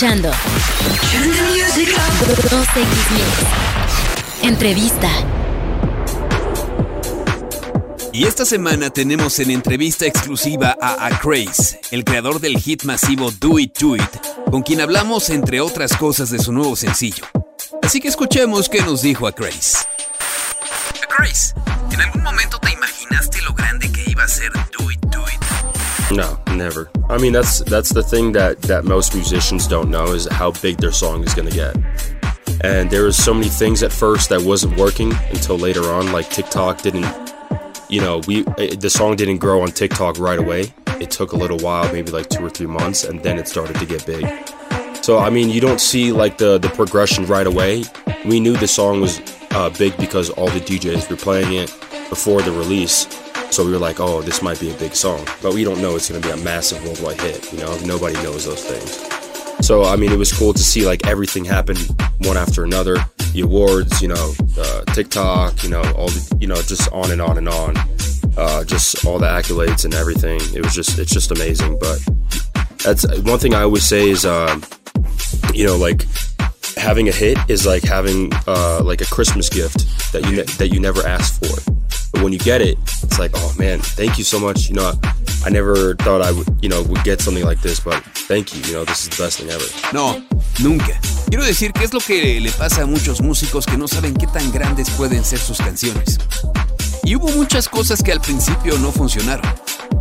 escuchando 0.00 0.30
Entrevista. 4.42 5.10
Y 8.12 8.24
esta 8.24 8.46
semana 8.46 8.88
tenemos 8.88 9.38
en 9.40 9.50
entrevista 9.50 10.06
exclusiva 10.06 10.74
a 10.80 11.04
Acraze, 11.06 11.80
el 11.90 12.04
creador 12.04 12.40
del 12.40 12.58
hit 12.58 12.84
masivo 12.84 13.30
Do 13.30 13.58
It 13.58 13.78
Do 13.78 13.96
It, 13.96 14.16
con 14.50 14.62
quien 14.62 14.80
hablamos 14.80 15.28
entre 15.28 15.60
otras 15.60 15.94
cosas 15.94 16.30
de 16.30 16.38
su 16.38 16.52
nuevo 16.52 16.76
sencillo. 16.76 17.26
Así 17.82 18.00
que 18.00 18.08
escuchemos 18.08 18.70
qué 18.70 18.80
nos 18.80 19.02
dijo 19.02 19.26
Acraze. 19.26 19.80
Acraze, 21.02 21.54
¿en 21.92 22.00
algún 22.00 22.22
momento 22.22 22.58
te 22.58 22.72
imaginaste 22.72 23.42
lo 23.42 23.52
grande 23.52 23.92
que 23.92 24.10
iba 24.10 24.24
a 24.24 24.28
ser 24.28 24.50
Do 24.52 24.90
It 24.90 25.00
Do 25.10 25.24
It? 25.28 26.16
No, 26.16 26.42
never. 26.60 26.90
I 27.08 27.18
mean, 27.18 27.32
that's 27.32 27.60
that's 27.60 27.90
the 27.92 28.02
thing 28.02 28.32
that 28.32 28.62
that 28.62 28.84
most 28.84 29.14
musicians 29.14 29.66
don't 29.66 29.90
know 29.90 30.06
is 30.12 30.28
how 30.30 30.52
big 30.52 30.76
their 30.76 30.92
song 30.92 31.24
is 31.24 31.34
going 31.34 31.48
to 31.48 31.54
get. 31.54 31.76
And 32.62 32.90
there 32.90 33.04
was 33.04 33.16
so 33.16 33.32
many 33.32 33.48
things 33.48 33.82
at 33.82 33.90
first 33.90 34.28
that 34.28 34.42
wasn't 34.42 34.76
working 34.76 35.12
until 35.30 35.56
later 35.56 35.84
on. 35.90 36.12
Like 36.12 36.28
TikTok 36.28 36.82
didn't, 36.82 37.08
you 37.88 38.00
know, 38.00 38.20
we 38.26 38.42
the 38.86 38.90
song 38.90 39.16
didn't 39.16 39.38
grow 39.38 39.62
on 39.62 39.68
TikTok 39.68 40.18
right 40.18 40.38
away. 40.38 40.72
it 41.00 41.10
took 41.10 41.32
a 41.32 41.36
little 41.36 41.58
while, 41.58 41.90
maybe 41.92 42.10
like 42.10 42.28
two 42.28 42.44
or 42.44 42.50
three 42.50 42.66
months, 42.66 43.04
and 43.04 43.22
then 43.22 43.38
it 43.38 43.48
started 43.48 43.76
to 43.76 43.86
get 43.86 44.04
big. 44.04 44.24
So 45.02 45.18
I 45.18 45.30
mean, 45.30 45.48
you 45.48 45.60
don't 45.60 45.80
see 45.80 46.12
like 46.12 46.36
the 46.36 46.58
the 46.58 46.68
progression 46.68 47.26
right 47.26 47.46
away. 47.46 47.84
We 48.26 48.38
knew 48.38 48.54
the 48.56 48.68
song 48.68 49.00
was 49.00 49.20
uh, 49.52 49.70
big 49.70 49.96
because 49.96 50.28
all 50.30 50.48
the 50.48 50.60
DJs 50.60 51.08
were 51.10 51.16
playing 51.16 51.54
it 51.54 51.70
before 52.10 52.42
the 52.42 52.52
release. 52.52 53.06
So 53.50 53.64
we 53.64 53.72
were 53.72 53.78
like, 53.78 53.98
oh, 54.00 54.22
this 54.22 54.42
might 54.42 54.60
be 54.60 54.70
a 54.70 54.74
big 54.74 54.94
song, 54.94 55.26
but 55.42 55.54
we 55.54 55.64
don't 55.64 55.82
know 55.82 55.96
it's 55.96 56.08
gonna 56.08 56.22
be 56.22 56.30
a 56.30 56.36
massive 56.36 56.82
worldwide 56.84 57.20
hit. 57.20 57.52
You 57.52 57.58
know, 57.58 57.76
nobody 57.84 58.14
knows 58.22 58.44
those 58.44 58.64
things. 58.64 59.66
So 59.66 59.84
I 59.84 59.96
mean, 59.96 60.12
it 60.12 60.18
was 60.18 60.32
cool 60.32 60.52
to 60.52 60.62
see 60.62 60.86
like 60.86 61.06
everything 61.06 61.44
happen 61.44 61.76
one 62.20 62.36
after 62.36 62.64
another. 62.64 62.96
The 63.32 63.42
awards, 63.42 64.00
you 64.00 64.08
know, 64.08 64.34
uh, 64.58 64.84
TikTok, 64.94 65.62
you 65.62 65.70
know, 65.70 65.82
all 65.96 66.08
the, 66.08 66.36
you 66.40 66.46
know, 66.46 66.56
just 66.56 66.90
on 66.92 67.10
and 67.10 67.20
on 67.20 67.38
and 67.38 67.48
on. 67.48 67.76
Uh, 68.36 68.64
just 68.64 69.04
all 69.04 69.18
the 69.18 69.26
accolades 69.26 69.84
and 69.84 69.94
everything. 69.94 70.40
It 70.54 70.64
was 70.64 70.74
just, 70.74 70.98
it's 70.98 71.12
just 71.12 71.30
amazing. 71.30 71.78
But 71.78 71.98
that's 72.78 73.04
one 73.22 73.38
thing 73.38 73.54
I 73.54 73.62
always 73.62 73.84
say 73.84 74.08
is, 74.10 74.24
um, 74.24 74.62
you 75.52 75.66
know, 75.66 75.76
like 75.76 76.06
having 76.76 77.08
a 77.08 77.12
hit 77.12 77.38
is 77.48 77.66
like 77.66 77.82
having 77.82 78.32
uh, 78.46 78.80
like 78.82 79.00
a 79.00 79.06
Christmas 79.06 79.48
gift 79.48 79.78
that 80.12 80.24
you 80.24 80.36
ne- 80.36 80.44
that 80.58 80.68
you 80.68 80.80
never 80.80 81.06
asked 81.06 81.44
for. 81.44 81.79
But 82.12 82.22
when 82.22 82.32
you 82.32 82.38
get 82.38 82.60
it, 82.60 82.76
it's 83.02 83.18
like, 83.18 83.32
oh 83.34 83.54
man, 83.58 83.80
thank 83.80 84.18
you 84.18 84.24
so 84.24 84.38
much. 84.38 84.68
You 84.68 84.76
know, 84.76 84.92
I 85.44 85.50
never 85.50 85.94
thought 85.96 86.22
I 86.22 86.32
would, 86.32 86.48
you 86.60 86.68
know, 86.68 86.82
would 86.82 87.04
get 87.04 87.20
something 87.20 87.44
like 87.44 87.60
this, 87.62 87.80
but 87.80 88.02
thank 88.28 88.54
you. 88.54 88.60
You 88.62 88.74
know, 88.78 88.84
this 88.84 89.02
is 89.02 89.08
the 89.10 89.22
best 89.22 89.38
thing 89.38 89.50
ever. 89.50 89.64
No, 89.92 90.22
nunca. 90.60 90.98
Quiero 91.28 91.44
decir 91.44 91.72
que 91.72 91.84
es 91.84 91.92
lo 91.92 92.00
que 92.00 92.40
le 92.40 92.50
pasa 92.50 92.82
a 92.82 92.86
muchos 92.86 93.20
músicos 93.20 93.64
que 93.64 93.76
no 93.76 93.86
saben 93.86 94.14
qué 94.14 94.26
tan 94.26 94.50
grandes 94.50 94.90
pueden 94.90 95.24
ser 95.24 95.38
sus 95.38 95.58
canciones. 95.58 96.18
Y 97.04 97.16
hubo 97.16 97.28
muchas 97.28 97.68
cosas 97.68 98.02
que 98.02 98.12
al 98.12 98.20
principio 98.20 98.76
no 98.78 98.92
funcionaron. 98.92 99.46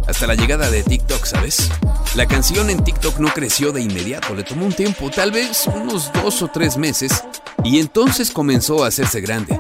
Hasta 0.07 0.25
la 0.25 0.35
llegada 0.35 0.71
de 0.71 0.81
TikTok, 0.81 1.25
¿sabes? 1.25 1.69
La 2.15 2.27
canción 2.27 2.69
en 2.71 2.83
TikTok 2.83 3.19
no 3.19 3.31
creció 3.31 3.71
de 3.71 3.81
inmediato, 3.81 4.33
le 4.33 4.43
tomó 4.43 4.65
un 4.65 4.73
tiempo, 4.73 5.11
tal 5.11 5.31
vez 5.31 5.67
unos 5.67 6.11
dos 6.11 6.41
o 6.41 6.47
tres 6.47 6.77
meses, 6.77 7.23
y 7.63 7.79
entonces 7.79 8.31
comenzó 8.31 8.83
a 8.83 8.87
hacerse 8.87 9.21
grande. 9.21 9.59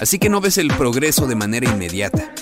Así 0.00 0.18
que 0.18 0.28
no 0.28 0.40
ves 0.40 0.58
el 0.58 0.68
progreso 0.68 1.26
de 1.26 1.34
manera 1.34 1.70
inmediata. 1.70 2.32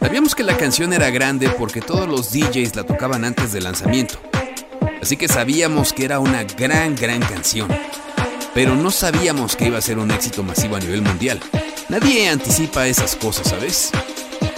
Sabíamos 0.00 0.34
que 0.34 0.44
la 0.44 0.56
canción 0.56 0.92
era 0.92 1.10
grande 1.10 1.50
porque 1.50 1.80
todos 1.80 2.08
los 2.08 2.32
DJs 2.32 2.76
la 2.76 2.84
tocaban 2.84 3.24
antes 3.24 3.52
del 3.52 3.64
lanzamiento. 3.64 4.20
Así 5.02 5.16
que 5.16 5.28
sabíamos 5.28 5.92
que 5.92 6.04
era 6.04 6.20
una 6.20 6.44
gran, 6.44 6.94
gran 6.94 7.20
canción. 7.20 7.68
Pero 8.54 8.74
no 8.74 8.90
sabíamos 8.90 9.56
que 9.56 9.66
iba 9.66 9.78
a 9.78 9.82
ser 9.82 9.98
un 9.98 10.10
éxito 10.10 10.42
masivo 10.42 10.76
a 10.76 10.80
nivel 10.80 11.02
mundial. 11.02 11.40
Nadie 11.88 12.28
anticipa 12.28 12.86
esas 12.86 13.16
cosas, 13.16 13.48
¿sabes? 13.48 13.90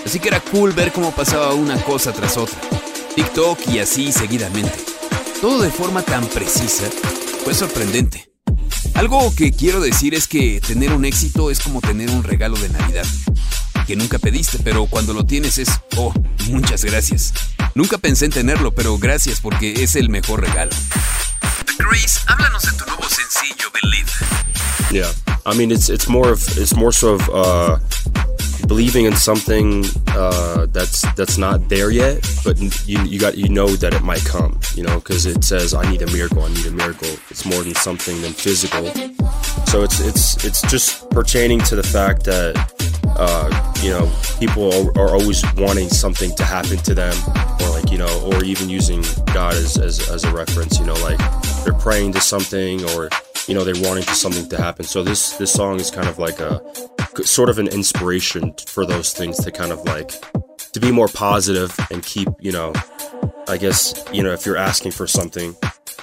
Así 0.05 0.21
que 0.21 0.29
era 0.29 0.41
cool 0.41 0.73
ver 0.73 0.93
cómo 0.93 1.13
pasaba 1.13 1.55
una 1.55 1.83
cosa 1.83 2.13
tras 2.13 2.37
otra. 2.37 2.59
TikTok 3.15 3.59
y 3.69 3.79
así 3.81 4.13
seguidamente. 4.13 4.79
Todo 5.41 5.63
de 5.63 5.71
forma 5.71 6.03
tan 6.03 6.27
precisa. 6.27 6.85
Fue 7.45 7.55
sorprendente. 7.55 8.31
Algo 8.95 9.35
que 9.35 9.53
quiero 9.53 9.81
decir 9.81 10.15
es 10.15 10.27
que 10.27 10.61
tener 10.61 10.93
un 10.93 11.05
éxito 11.05 11.51
es 11.51 11.61
como 11.61 11.81
tener 11.81 12.11
un 12.11 12.25
regalo 12.25 12.57
de 12.59 12.69
Navidad. 12.69 13.07
Que 13.87 13.97
nunca 13.97 14.19
pediste, 14.19 14.59
pero 14.63 14.87
cuando 14.87 15.15
lo 15.15 15.25
tienes 15.25 15.59
es, 15.59 15.69
oh, 15.97 16.13
muchas 16.49 16.85
gracias. 16.85 17.33
Nunca 17.75 17.99
pensé 17.99 18.27
en 18.27 18.33
tenerlo, 18.33 18.75
pero 18.75 18.99
gracias 18.99 19.41
porque 19.41 19.83
es 19.83 19.97
el 19.97 20.11
mejor 20.11 20.41
regalo. 20.41 20.73
Chris, 21.77 22.19
háblanos 22.27 22.63
de 22.63 22.77
tu 22.79 22.85
nuevo 22.87 23.09
sencillo, 23.09 23.71
Believe. 23.73 24.11
Yeah, 24.91 25.13
I 25.45 25.57
mean, 25.57 25.71
it's 25.71 25.89
it's 25.89 26.09
more 26.09 26.31
of 26.31 26.41
it's 26.57 26.75
more 26.75 26.93
sort 26.93 27.21
of 27.21 27.29
uh, 27.33 27.79
believing 28.67 29.07
in 29.07 29.17
something 29.17 29.85
uh, 30.09 30.67
that's 30.71 31.03
that's 31.15 31.39
not 31.39 31.69
there 31.69 31.91
yet, 31.91 32.25
but 32.45 32.59
you 32.87 33.03
you 33.05 33.19
got 33.19 33.37
you 33.37 33.49
know 33.49 33.69
that 33.77 33.95
it 33.95 34.03
might 34.03 34.25
come. 34.25 34.61
You 34.75 34.85
know, 34.85 34.99
because 34.99 35.27
it 35.27 35.45
says 35.45 35.75
I 35.75 35.91
need 35.91 36.03
a 36.03 36.07
miracle, 36.13 36.43
I 36.43 36.49
need 36.49 36.67
a 36.67 36.71
miracle. 36.71 37.09
It's 37.31 37.45
more 37.45 37.63
than 37.63 37.75
something 37.75 38.21
than 38.23 38.33
physical. 38.33 38.85
So 39.67 39.83
it's 39.83 40.01
it's 40.01 40.45
it's 40.45 40.63
just 40.71 41.11
pertaining 41.11 41.61
to 41.69 41.77
the 41.77 41.83
fact 41.83 42.25
that 42.25 42.55
uh, 43.17 43.75
you 43.83 43.91
know 43.91 44.11
people 44.39 44.73
are, 44.73 45.03
are 45.03 45.15
always 45.15 45.43
wanting 45.55 45.89
something 45.89 46.35
to 46.37 46.45
happen 46.45 46.79
to 46.79 46.95
them, 46.95 47.17
or 47.61 47.71
like 47.71 47.91
you 47.91 47.99
know, 47.99 48.31
or 48.33 48.45
even 48.45 48.69
using 48.69 49.03
God 49.33 49.55
as 49.55 49.79
as, 49.79 50.09
as 50.09 50.25
a 50.25 50.33
reference. 50.33 50.79
You 50.79 50.87
know, 50.87 50.95
like 50.95 51.21
they're 51.65 51.75
praying 51.75 52.13
to 52.13 52.21
something 52.21 52.83
or 52.91 53.11
you 53.49 53.55
know 53.55 53.65
they're 53.65 53.83
wanting 53.89 54.05
to 54.05 54.15
something 54.15 54.49
to 54.49 54.57
happen 54.57 54.85
so 54.85 55.03
this 55.03 55.33
this 55.39 55.51
song 55.51 55.81
is 55.81 55.91
kind 55.91 56.07
of 56.07 56.19
like 56.19 56.39
a 56.39 56.63
sort 57.25 57.49
of 57.49 57.59
an 57.59 57.67
inspiration 57.69 58.55
for 58.67 58.85
those 58.85 59.13
things 59.13 59.43
to 59.43 59.51
kind 59.51 59.73
of 59.73 59.83
like 59.85 60.13
to 60.73 60.81
be 60.81 60.93
more 60.93 61.09
positive 61.09 61.75
and 61.91 62.05
keep 62.05 62.29
you 62.41 62.53
know 62.53 62.73
i 63.49 63.57
guess 63.57 64.05
you 64.13 64.23
know 64.23 64.33
if 64.33 64.45
you're 64.45 64.57
asking 64.57 64.93
for 64.93 65.07
something 65.07 65.57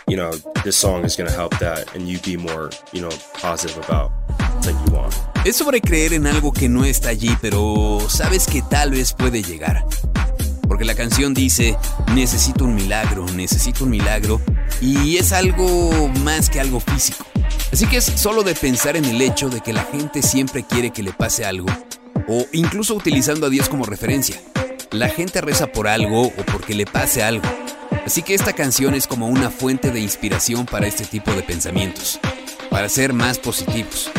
you 0.08 0.18
know 0.18 0.32
this 0.64 0.76
song 0.76 1.06
is 1.06 1.16
going 1.16 1.30
to 1.30 1.36
help 1.36 1.58
that 1.60 1.96
and 1.96 2.10
you 2.10 2.20
be 2.20 2.36
more 2.36 2.72
you 2.92 3.02
know 3.02 3.12
positive 3.36 3.78
about 3.86 4.12
Es 5.44 5.58
sobre 5.58 5.80
creer 5.80 6.14
en 6.14 6.26
algo 6.26 6.52
que 6.52 6.68
no 6.70 6.86
está 6.86 7.10
allí, 7.10 7.38
pero 7.40 8.00
sabes 8.10 8.48
que 8.48 8.64
tal 8.64 8.92
vez 8.92 9.14
puede 9.14 9.44
llegar. 9.44 9.86
Porque 10.68 10.86
la 10.86 10.96
canción 10.96 11.36
dice, 11.36 11.78
necesito 12.14 12.66
un 12.66 12.74
milagro, 12.74 13.26
necesito 13.36 13.84
un 13.84 13.92
milagro, 13.92 14.42
y 14.82 15.18
es 15.18 15.32
algo 15.32 16.10
más 16.24 16.50
que 16.50 16.60
algo 16.60 16.80
físico. 16.80 17.24
Así 17.72 17.86
que 17.86 17.98
es 17.98 18.06
solo 18.06 18.42
de 18.42 18.56
pensar 18.56 18.96
en 18.96 19.06
el 19.06 19.22
hecho 19.22 19.50
de 19.50 19.62
que 19.62 19.74
la 19.74 19.84
gente 19.84 20.24
siempre 20.24 20.64
quiere 20.64 20.90
que 20.90 21.04
le 21.04 21.14
pase 21.14 21.46
algo, 21.46 21.68
o 22.28 22.46
incluso 22.52 22.96
utilizando 22.96 23.46
a 23.46 23.50
Dios 23.50 23.70
como 23.70 23.86
referencia. 23.86 24.38
La 24.92 25.10
gente 25.10 25.42
reza 25.42 25.68
por 25.68 25.88
algo 25.88 26.28
o 26.28 26.46
porque 26.52 26.74
le 26.74 26.86
pase 26.86 27.22
algo. 27.22 27.48
Así 28.06 28.24
que 28.24 28.34
esta 28.34 28.54
canción 28.54 28.96
es 28.96 29.06
como 29.06 29.28
una 29.28 29.52
fuente 29.52 29.92
de 29.92 30.00
inspiración 30.00 30.66
para 30.66 30.88
este 30.88 31.06
tipo 31.06 31.32
de 31.34 31.44
pensamientos, 31.44 32.20
para 32.70 32.90
ser 32.90 33.14
más 33.14 33.38
positivos. 33.38 34.12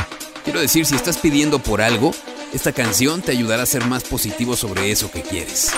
Quiero 0.47 0.61
decir, 0.61 0.87
si 0.87 0.95
estás 0.95 1.19
pidiendo 1.19 1.59
por 1.59 1.83
algo, 1.83 2.13
esta 2.55 2.71
canción 2.71 3.21
te 3.21 3.33
ayudará 3.33 3.65
a 3.65 3.67
ser 3.67 3.85
más 3.87 4.05
positivo 4.05 4.55
sobre 4.55 4.93
eso 4.93 5.11
que 5.11 5.21
quieres. 5.21 5.73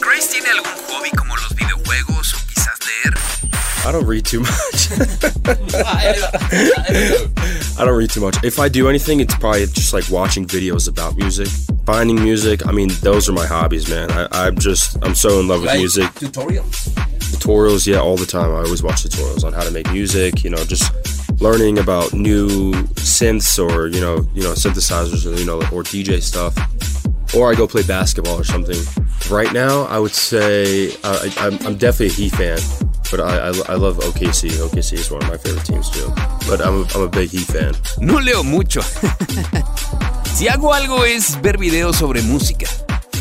¿Grace 0.00 0.30
tiene 0.32 0.48
algún 0.48 0.72
hobby 0.88 1.10
como 1.16 1.36
los 1.36 1.54
videojuegos 1.54 2.34
o 2.34 2.38
quizás 2.48 2.74
leer? 2.84 3.14
i 3.86 3.92
don't 3.92 4.08
read 4.08 4.24
too 4.24 4.40
much. 4.40 4.90
I 7.78 7.84
don't 7.84 7.96
read 7.96 8.10
too 8.10 8.20
much. 8.20 8.42
If 8.42 8.58
i 8.58 8.68
do 8.68 8.88
anything 8.88 9.20
it's 9.20 9.36
probably 9.36 9.66
just 9.66 9.92
like 9.92 10.10
watching 10.10 10.44
videos 10.44 10.88
about 10.88 11.16
music. 11.16 11.46
Finding 11.86 12.20
music 12.20 12.66
i 12.66 12.72
mean 12.72 12.90
those 13.02 13.28
are 13.28 13.32
my 13.32 13.46
hobbies 13.46 13.88
man. 13.88 14.10
I, 14.10 14.26
i'm 14.32 14.58
just 14.58 14.98
i'm 15.04 15.14
so 15.14 15.38
in 15.38 15.46
love 15.46 15.62
with 15.62 15.72
music. 15.76 16.10
Tutorials. 16.14 16.88
tutorials 17.30 17.86
yeah 17.86 18.00
all 18.00 18.16
the 18.16 18.26
time. 18.26 18.50
I 18.50 18.64
always 18.64 18.82
watch 18.82 19.04
tutorials 19.04 19.44
on 19.44 19.52
how 19.52 19.62
to 19.62 19.70
make 19.70 19.88
music 19.92 20.42
you 20.42 20.50
know 20.50 20.64
just 20.64 20.90
learning 21.40 21.78
about 21.78 22.12
new 22.12 22.72
synths 22.94 23.58
or 23.58 23.88
you 23.88 24.00
know 24.00 24.26
you 24.34 24.42
know 24.42 24.52
synthesizers 24.52 25.30
or 25.30 25.38
you 25.38 25.44
know 25.44 25.58
or 25.72 25.82
dj 25.82 26.22
stuff 26.22 26.54
or 27.34 27.52
i 27.52 27.54
go 27.54 27.66
play 27.66 27.82
basketball 27.82 28.38
or 28.38 28.44
something 28.44 28.78
right 29.30 29.52
now 29.52 29.82
i 29.84 29.98
would 29.98 30.14
say 30.14 30.92
uh, 31.04 31.28
I, 31.38 31.50
definitely 31.74 32.06
a 32.06 32.10
heat 32.10 32.32
fan 32.32 32.58
but 33.10 33.20
I, 33.20 33.48
I, 33.48 33.52
I 33.68 33.74
love 33.74 33.98
okc 33.98 34.50
okc 34.50 34.92
is 34.92 35.10
one 35.10 35.22
of 35.22 35.28
my 35.28 35.36
favorite 35.36 35.64
teams 35.64 35.90
too 35.90 36.08
but 36.48 36.60
i'm 36.60 36.82
a, 36.82 36.86
I'm 36.94 37.02
a 37.02 37.08
big 37.08 37.30
heat 37.30 37.46
fan 37.46 37.74
No 37.98 38.18
leo 38.20 38.42
mucho. 38.42 38.82
si 40.34 40.48
hago 40.48 40.74
algo 40.74 41.04
es 41.04 41.40
ver 41.42 41.58
videos 41.58 41.96
sobre 41.96 42.22
música. 42.22 42.68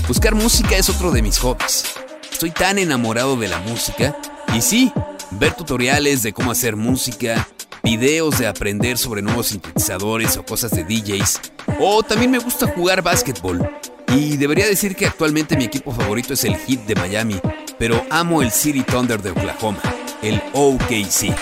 Buscar 0.07 0.35
música 0.35 0.77
es 0.77 0.89
otro 0.89 1.11
de 1.11 1.21
mis 1.21 1.39
hobbies. 1.39 1.85
Estoy 2.31 2.51
tan 2.51 2.77
enamorado 2.77 3.35
de 3.37 3.47
la 3.47 3.59
música. 3.59 4.15
Y 4.53 4.61
sí, 4.61 4.91
ver 5.31 5.53
tutoriales 5.55 6.23
de 6.23 6.33
cómo 6.33 6.51
hacer 6.51 6.75
música, 6.75 7.47
videos 7.85 8.39
de 8.39 8.47
aprender 8.47 8.97
sobre 8.97 9.21
nuevos 9.21 9.47
sintetizadores 9.47 10.35
o 10.37 10.43
cosas 10.43 10.71
de 10.71 10.83
DJs. 10.83 11.39
O 11.79 12.01
también 12.01 12.31
me 12.31 12.39
gusta 12.39 12.65
jugar 12.67 13.03
básquetbol. 13.03 13.69
Y 14.09 14.37
debería 14.37 14.65
decir 14.65 14.95
que 14.95 15.05
actualmente 15.05 15.55
mi 15.55 15.65
equipo 15.65 15.91
favorito 15.91 16.33
es 16.33 16.43
el 16.45 16.55
Heat 16.55 16.87
de 16.87 16.95
Miami, 16.95 17.39
pero 17.77 18.03
amo 18.09 18.41
el 18.41 18.51
City 18.51 18.81
Thunder 18.81 19.21
de 19.21 19.31
Oklahoma, 19.31 19.81
el 20.23 20.41
OKC. 20.53 21.35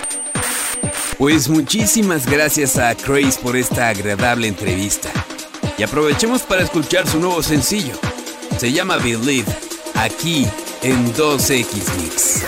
Pues 1.16 1.48
muchísimas 1.48 2.26
gracias 2.26 2.76
a 2.76 2.94
Craze 2.94 3.40
por 3.40 3.56
esta 3.56 3.88
agradable 3.88 4.46
entrevista. 4.46 5.08
Y 5.78 5.82
aprovechemos 5.82 6.42
para 6.42 6.62
escuchar 6.62 7.08
su 7.08 7.20
nuevo 7.20 7.42
sencillo. 7.42 7.94
Se 8.58 8.70
llama 8.70 8.98
Believe, 8.98 9.50
aquí 9.94 10.46
en 10.82 11.14
2X 11.14 11.96
Mix. 11.96 12.42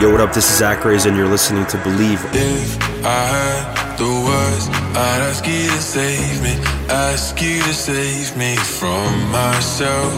Yo 0.00 0.10
what 0.10 0.20
up 0.20 0.32
this 0.32 0.48
is 0.50 0.58
zach 0.58 0.84
and 0.86 1.16
you're 1.16 1.28
listening 1.28 1.66
to 1.66 1.76
believe 1.78 2.24
If 2.32 2.80
I 3.04 3.22
had 3.36 3.98
the 3.98 4.08
words, 4.08 4.64
I'd 4.96 5.20
ask 5.28 5.44
you 5.46 5.68
to 5.68 5.82
save 5.82 6.42
me, 6.42 6.56
ask 6.88 7.36
you 7.42 7.60
to 7.60 7.74
save 7.74 8.34
me 8.34 8.56
from 8.56 9.08
myself. 9.28 10.16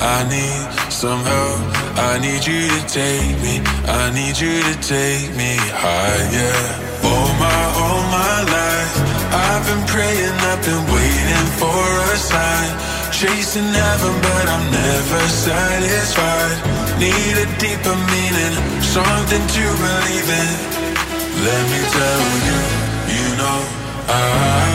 I 0.00 0.28
need 0.28 0.92
some 0.92 1.22
help, 1.24 1.60
I 1.96 2.18
need 2.20 2.44
you 2.44 2.68
to 2.68 2.80
take 2.92 3.36
me, 3.40 3.64
I 3.88 4.12
need 4.12 4.36
you 4.36 4.60
to 4.68 4.74
take 4.84 5.32
me 5.32 5.56
higher. 5.80 6.60
All 7.08 7.30
my, 7.40 7.60
all 7.80 8.02
my 8.20 8.36
life, 8.58 8.94
I've 9.32 9.64
been 9.64 9.84
praying, 9.88 10.36
I've 10.52 10.60
been 10.60 10.84
waiting 10.92 11.48
for 11.56 11.84
a 12.12 12.16
sign. 12.20 13.01
Chasing 13.22 13.70
heaven, 13.70 14.14
but 14.20 14.46
I'm 14.50 14.66
never 14.72 15.20
satisfied. 15.30 16.58
Need 16.98 17.36
a 17.38 17.46
deeper 17.62 17.94
meaning, 18.10 18.54
something 18.82 19.44
to 19.46 19.64
believe 19.78 20.28
in. 20.42 20.50
Let 21.46 21.62
me 21.70 21.80
tell 21.86 22.24
you, 22.48 22.58
you 23.14 23.26
know, 23.38 23.60
I, 24.10 24.66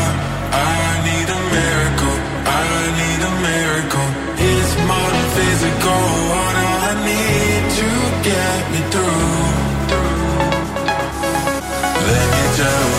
I 0.64 0.80
need 1.04 1.28
a 1.28 1.42
miracle. 1.60 2.18
I 2.48 2.72
need 2.96 3.20
a 3.20 3.34
miracle. 3.52 4.10
It's 4.40 4.74
more 4.88 5.12
than 5.12 5.28
physical. 5.36 6.00
What 6.32 6.56
I 6.56 6.96
need 7.04 7.64
to 7.80 7.90
get 8.32 8.60
me 8.72 8.82
through. 8.96 9.68
Let 12.00 12.28
me 12.32 12.44
tell 12.56 12.97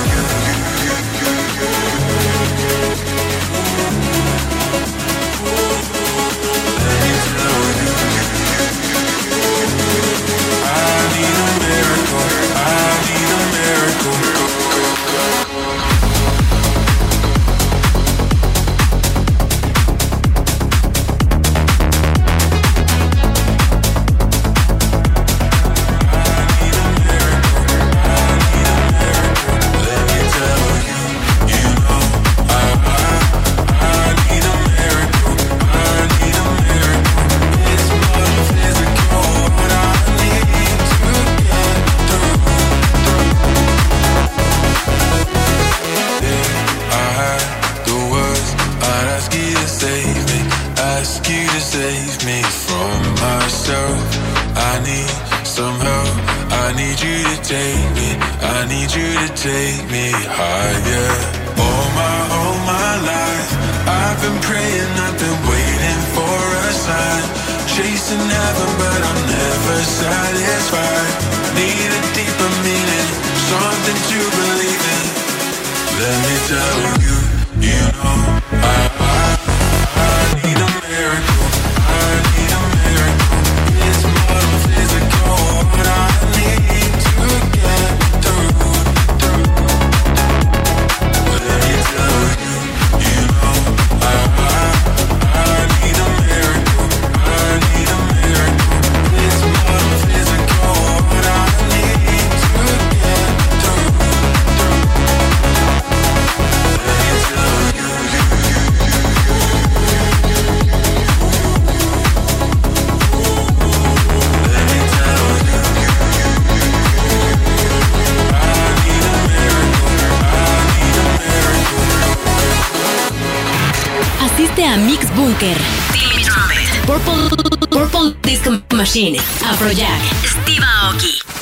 Machine. 128.98 129.20
Afrojack. 129.44 130.02
Steve. 130.24 130.64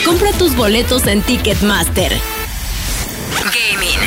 Compra 0.04 0.30
tus 0.32 0.54
boletos 0.54 1.06
en 1.06 1.22
Ticketmaster. 1.22 2.12
Gaming. 3.44 3.98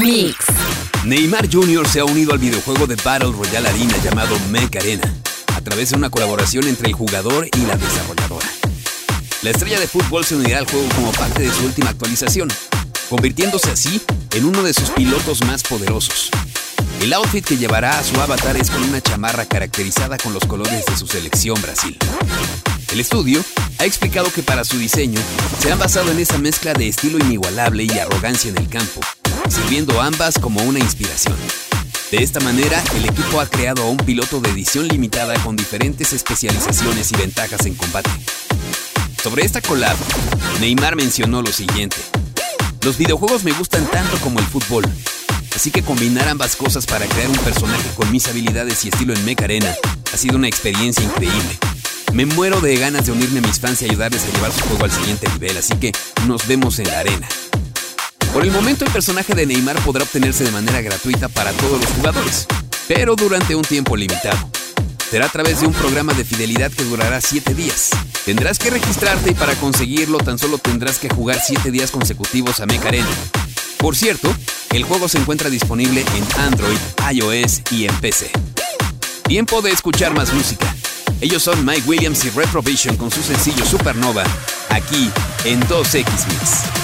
Mix. 0.00 0.34
Neymar 1.04 1.48
Jr. 1.48 1.86
se 1.86 2.00
ha 2.00 2.04
unido 2.04 2.32
al 2.32 2.38
videojuego 2.40 2.88
de 2.88 2.96
Battle 2.96 3.30
Royale 3.30 3.68
Arena 3.68 3.96
llamado 4.02 4.36
Mech 4.50 4.74
Arena, 4.76 5.14
a 5.54 5.60
través 5.60 5.90
de 5.90 5.96
una 5.96 6.10
colaboración 6.10 6.66
entre 6.66 6.88
el 6.88 6.94
jugador 6.94 7.46
y 7.46 7.66
la 7.66 7.76
desarrolladora. 7.76 8.48
La 9.42 9.50
estrella 9.50 9.78
de 9.78 9.86
fútbol 9.86 10.24
se 10.24 10.34
unirá 10.34 10.58
al 10.58 10.66
juego 10.66 10.88
como 10.96 11.12
parte 11.12 11.42
de 11.42 11.52
su 11.52 11.64
última 11.64 11.90
actualización, 11.90 12.48
convirtiéndose 13.08 13.70
así 13.70 14.02
en 14.34 14.44
uno 14.44 14.64
de 14.64 14.74
sus 14.74 14.90
pilotos 14.90 15.44
más 15.44 15.62
poderosos. 15.62 16.30
El 17.00 17.12
outfit 17.12 17.44
que 17.44 17.56
llevará 17.56 17.96
a 17.96 18.02
su 18.02 18.20
avatar 18.20 18.56
es 18.56 18.70
con 18.70 18.82
una 18.82 19.00
chamarra 19.00 19.46
caracterizada 19.46 20.18
con 20.18 20.34
los 20.34 20.44
colores 20.44 20.84
de 20.84 20.96
su 20.96 21.06
selección 21.06 21.60
Brasil. 21.62 21.96
El 22.92 22.98
estudio 22.98 23.44
ha 23.78 23.84
explicado 23.84 24.32
que 24.32 24.42
para 24.42 24.64
su 24.64 24.78
diseño 24.78 25.20
se 25.60 25.70
han 25.70 25.78
basado 25.78 26.10
en 26.10 26.18
esa 26.18 26.38
mezcla 26.38 26.72
de 26.72 26.88
estilo 26.88 27.18
inigualable 27.18 27.84
y 27.84 27.90
arrogancia 27.90 28.50
en 28.50 28.58
el 28.58 28.68
campo, 28.68 29.00
sirviendo 29.48 30.00
ambas 30.02 30.38
como 30.40 30.60
una 30.62 30.80
inspiración. 30.80 31.36
De 32.10 32.22
esta 32.22 32.40
manera, 32.40 32.82
el 32.96 33.04
equipo 33.04 33.40
ha 33.40 33.46
creado 33.46 33.84
a 33.84 33.90
un 33.90 33.98
piloto 33.98 34.40
de 34.40 34.50
edición 34.50 34.88
limitada 34.88 35.34
con 35.44 35.54
diferentes 35.54 36.12
especializaciones 36.12 37.12
y 37.12 37.16
ventajas 37.16 37.64
en 37.66 37.74
combate. 37.74 38.10
Sobre 39.22 39.44
esta 39.44 39.60
collab, 39.60 39.96
Neymar 40.60 40.96
mencionó 40.96 41.42
lo 41.42 41.52
siguiente. 41.52 41.98
Los 42.82 42.98
videojuegos 42.98 43.44
me 43.44 43.52
gustan 43.52 43.86
tanto 43.86 44.16
como 44.18 44.40
el 44.40 44.46
fútbol, 44.46 44.84
así 45.58 45.72
que 45.72 45.82
combinar 45.82 46.28
ambas 46.28 46.54
cosas 46.54 46.86
para 46.86 47.04
crear 47.06 47.28
un 47.28 47.36
personaje 47.38 47.90
con 47.96 48.12
mis 48.12 48.28
habilidades 48.28 48.84
y 48.84 48.90
estilo 48.90 49.12
en 49.12 49.24
Mech 49.24 49.42
Arena 49.42 49.74
ha 50.14 50.16
sido 50.16 50.36
una 50.36 50.46
experiencia 50.46 51.02
increíble. 51.04 51.58
Me 52.12 52.26
muero 52.26 52.60
de 52.60 52.76
ganas 52.76 53.06
de 53.06 53.10
unirme 53.10 53.40
a 53.40 53.42
mis 53.42 53.58
fans 53.58 53.82
y 53.82 53.86
ayudarles 53.86 54.22
a 54.22 54.28
llevar 54.36 54.52
su 54.52 54.60
juego 54.60 54.84
al 54.84 54.92
siguiente 54.92 55.28
nivel, 55.32 55.56
así 55.56 55.74
que 55.74 55.90
nos 56.28 56.46
vemos 56.46 56.78
en 56.78 56.86
la 56.86 57.00
arena. 57.00 57.28
Por 58.32 58.44
el 58.44 58.52
momento 58.52 58.84
el 58.84 58.92
personaje 58.92 59.34
de 59.34 59.46
Neymar 59.46 59.80
podrá 59.80 60.04
obtenerse 60.04 60.44
de 60.44 60.52
manera 60.52 60.80
gratuita 60.80 61.28
para 61.28 61.50
todos 61.50 61.80
los 61.80 61.90
jugadores, 61.90 62.46
pero 62.86 63.16
durante 63.16 63.56
un 63.56 63.64
tiempo 63.64 63.96
limitado. 63.96 64.48
Será 65.10 65.26
a 65.26 65.32
través 65.32 65.60
de 65.60 65.66
un 65.66 65.72
programa 65.72 66.14
de 66.14 66.24
fidelidad 66.24 66.70
que 66.70 66.84
durará 66.84 67.20
7 67.20 67.52
días. 67.54 67.90
Tendrás 68.24 68.60
que 68.60 68.70
registrarte 68.70 69.32
y 69.32 69.34
para 69.34 69.56
conseguirlo 69.56 70.18
tan 70.18 70.38
solo 70.38 70.58
tendrás 70.58 71.00
que 71.00 71.08
jugar 71.08 71.40
7 71.44 71.72
días 71.72 71.90
consecutivos 71.90 72.60
a 72.60 72.66
Mech 72.66 72.86
Arena. 72.86 73.08
Por 73.78 73.96
cierto, 73.96 74.28
el 74.72 74.84
juego 74.84 75.08
se 75.08 75.18
encuentra 75.18 75.50
disponible 75.50 76.04
en 76.16 76.40
Android, 76.40 76.76
iOS 77.12 77.62
y 77.70 77.86
en 77.86 77.94
PC. 78.00 78.30
Tiempo 79.24 79.62
de 79.62 79.70
escuchar 79.70 80.14
más 80.14 80.32
música. 80.32 80.74
Ellos 81.20 81.42
son 81.42 81.64
Mike 81.64 81.88
Williams 81.88 82.24
y 82.24 82.30
Reprovision 82.30 82.96
con 82.96 83.10
su 83.10 83.22
sencillo 83.22 83.64
Supernova, 83.64 84.24
aquí 84.70 85.10
en 85.44 85.60
2X 85.62 86.04
Mix. 86.28 86.77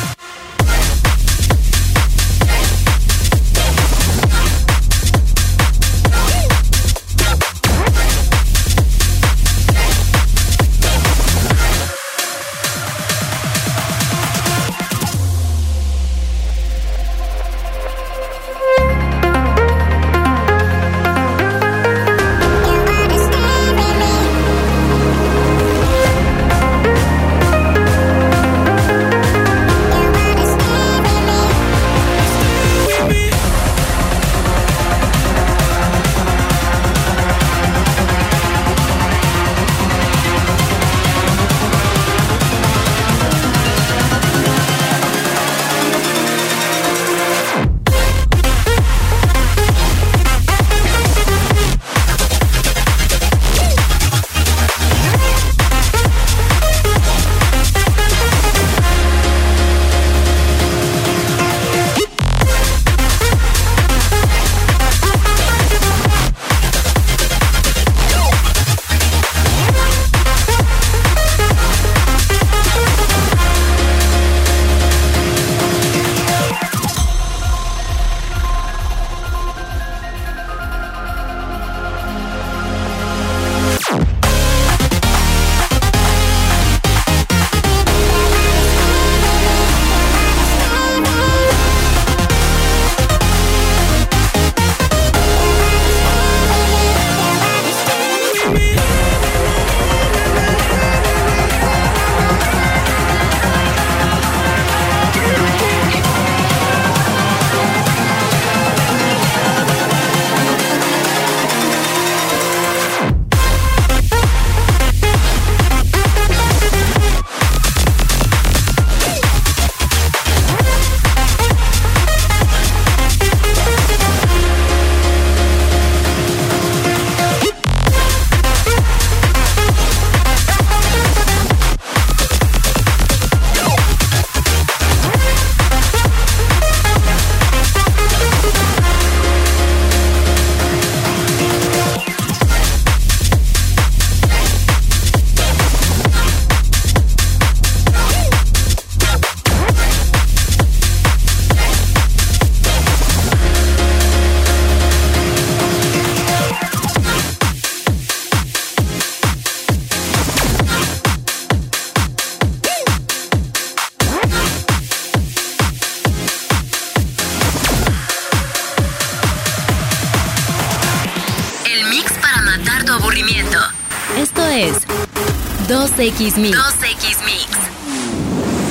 2X 175.96 176.38
Mix. 176.38 176.58
2X 176.58 177.24
Mix. 177.24 177.48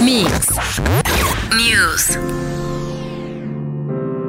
Mix. 0.04 0.50
News. 1.56 2.20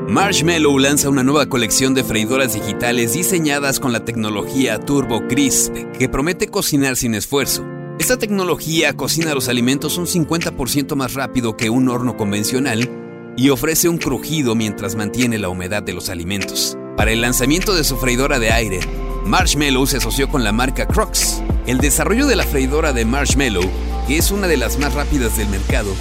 Marshmallow 0.09 0.79
lanza 0.79 1.09
una 1.09 1.25
nueva 1.25 1.47
colección 1.47 1.95
de 1.95 2.05
freidoras 2.05 2.55
digitales 2.55 3.15
diseñadas 3.15 3.81
con 3.81 3.93
la 3.93 4.05
tecnología 4.05 4.79
Turbo 4.79 5.27
Crisp, 5.27 5.75
que 5.99 6.09
promete 6.09 6.47
cocinar 6.47 6.95
sin 6.95 7.17
esfuerzo. 7.17 7.67
Esta 7.99 8.17
tecnología 8.17 8.93
cocina 8.93 9.35
los 9.35 9.49
alimentos 9.49 9.99
un 9.99 10.07
50% 10.07 10.95
más 10.95 11.15
rápido 11.15 11.57
que 11.57 11.71
un 11.71 11.89
horno 11.89 12.17
convencional 12.17 12.89
y 13.37 13.49
ofrece 13.49 13.89
un 13.89 13.99
crujido 13.99 14.55
mientras 14.55 14.95
mantiene 14.95 15.39
la 15.39 15.49
humedad 15.49 15.83
de 15.83 15.95
los 15.95 16.11
alimentos. 16.11 16.79
Para 16.97 17.11
el 17.11 17.23
lanzamiento 17.23 17.75
de 17.75 17.83
su 17.83 17.97
freidora 17.97 18.39
de 18.39 18.53
aire, 18.53 18.79
Marshmallow 19.27 19.85
se 19.89 19.97
asoció 19.97 20.29
con 20.29 20.45
la 20.45 20.53
marca 20.53 20.87
Crocs. 20.87 21.43
El 21.67 21.79
desarrollo 21.79 22.27
de 22.27 22.37
la 22.37 22.45
freidora 22.45 22.93
de 22.93 23.07
Marshmallow, 23.07 23.65
que 24.07 24.19
es 24.19 24.31
una 24.31 24.47
de 24.47 24.59
las 24.59 24.79
más 24.79 24.93
rápidas 24.93 25.39
del 25.39 25.49
mercado, 25.49 25.95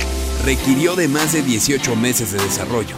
requirió 0.44 0.98
de 0.98 1.08
más 1.08 1.32
de 1.32 1.42
18 1.42 1.96
meses 1.96 2.34
de 2.34 2.44
desarrollo. 2.44 2.98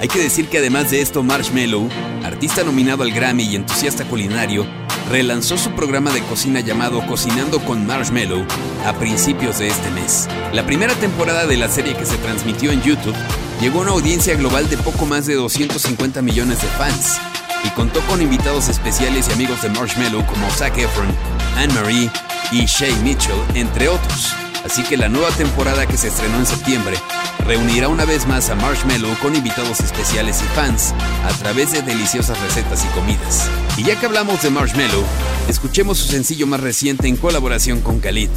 Hay 0.00 0.06
que 0.06 0.20
decir 0.20 0.48
que 0.48 0.58
además 0.58 0.92
de 0.92 1.00
esto, 1.00 1.24
Marshmallow, 1.24 1.88
artista 2.22 2.62
nominado 2.62 3.02
al 3.02 3.10
Grammy 3.10 3.42
y 3.42 3.56
entusiasta 3.56 4.04
culinario, 4.04 4.64
relanzó 5.10 5.58
su 5.58 5.72
programa 5.72 6.12
de 6.12 6.22
cocina 6.22 6.60
llamado 6.60 7.04
Cocinando 7.04 7.58
con 7.64 7.84
Marshmallow 7.84 8.46
a 8.86 8.92
principios 8.92 9.58
de 9.58 9.66
este 9.66 9.90
mes. 9.90 10.28
La 10.52 10.64
primera 10.64 10.94
temporada 10.94 11.46
de 11.46 11.56
la 11.56 11.68
serie 11.68 11.96
que 11.96 12.06
se 12.06 12.16
transmitió 12.18 12.70
en 12.70 12.80
YouTube 12.82 13.16
llegó 13.60 13.80
a 13.80 13.82
una 13.82 13.90
audiencia 13.90 14.36
global 14.36 14.70
de 14.70 14.76
poco 14.76 15.04
más 15.04 15.26
de 15.26 15.34
250 15.34 16.22
millones 16.22 16.62
de 16.62 16.68
fans 16.68 17.18
y 17.64 17.70
contó 17.70 18.00
con 18.02 18.22
invitados 18.22 18.68
especiales 18.68 19.28
y 19.28 19.32
amigos 19.32 19.62
de 19.62 19.70
Marshmallow 19.70 20.24
como 20.26 20.48
Zac 20.50 20.76
Efron, 20.78 21.08
Anne-Marie 21.56 22.10
y 22.52 22.66
Shay 22.66 22.94
Mitchell, 23.02 23.40
entre 23.54 23.88
otros. 23.88 24.34
Así 24.64 24.82
que 24.82 24.96
la 24.96 25.08
nueva 25.08 25.30
temporada 25.30 25.86
que 25.86 25.96
se 25.96 26.08
estrenó 26.08 26.38
en 26.38 26.46
septiembre 26.46 26.96
reunirá 27.44 27.88
una 27.88 28.04
vez 28.04 28.26
más 28.26 28.48
a 28.48 28.54
Marshmallow 28.54 29.14
con 29.18 29.34
invitados 29.34 29.80
especiales 29.80 30.40
y 30.42 30.46
fans 30.54 30.94
a 31.24 31.32
través 31.38 31.72
de 31.72 31.82
deliciosas 31.82 32.40
recetas 32.40 32.84
y 32.84 32.88
comidas. 32.88 33.48
Y 33.76 33.84
ya 33.84 33.98
que 33.98 34.06
hablamos 34.06 34.42
de 34.42 34.50
Marshmallow, 34.50 35.04
escuchemos 35.48 35.98
su 35.98 36.06
sencillo 36.06 36.46
más 36.46 36.60
reciente 36.60 37.08
en 37.08 37.16
colaboración 37.16 37.80
con 37.80 38.00
Khalid. 38.00 38.30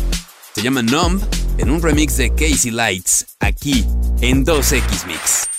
Se 0.54 0.62
llama 0.62 0.82
Numb 0.82 1.22
en 1.58 1.70
un 1.70 1.82
remix 1.82 2.18
de 2.18 2.30
Casey 2.32 2.72
Lights, 2.72 3.28
aquí 3.40 3.86
en 4.22 4.46
2X 4.46 5.06
Mix. 5.08 5.57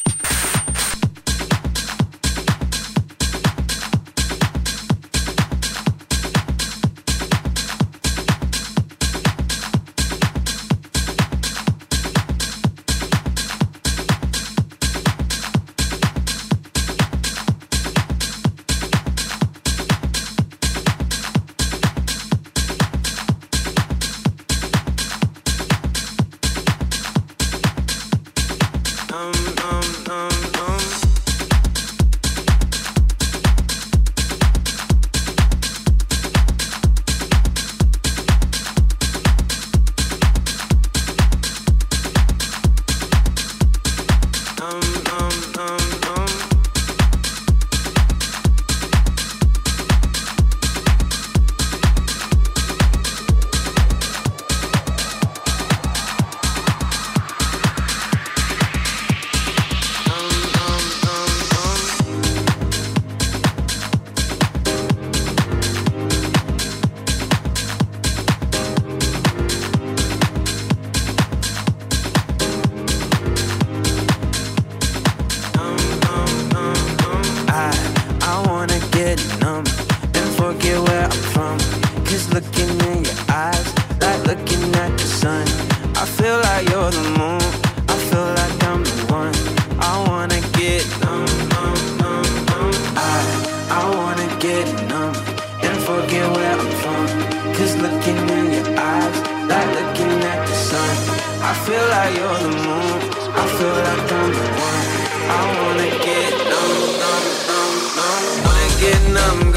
I 101.50 101.54
feel 101.64 101.86
like 101.88 102.14
you're 102.14 102.38
the 102.44 102.50
moon. 102.60 103.00
I 103.32 103.46
feel 103.56 103.74
like 103.86 104.12
I'm 104.12 104.32
the 104.36 104.44
one. 104.66 104.88
I 105.32 105.40
wanna 105.56 105.88
get 106.04 106.32
numb, 106.50 106.76
numb, 107.00 107.26
numb, 107.48 107.74
numb. 107.96 108.44
Wanna 108.44 108.68
get 108.78 109.00
numb. 109.16 109.47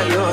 your 0.00 0.31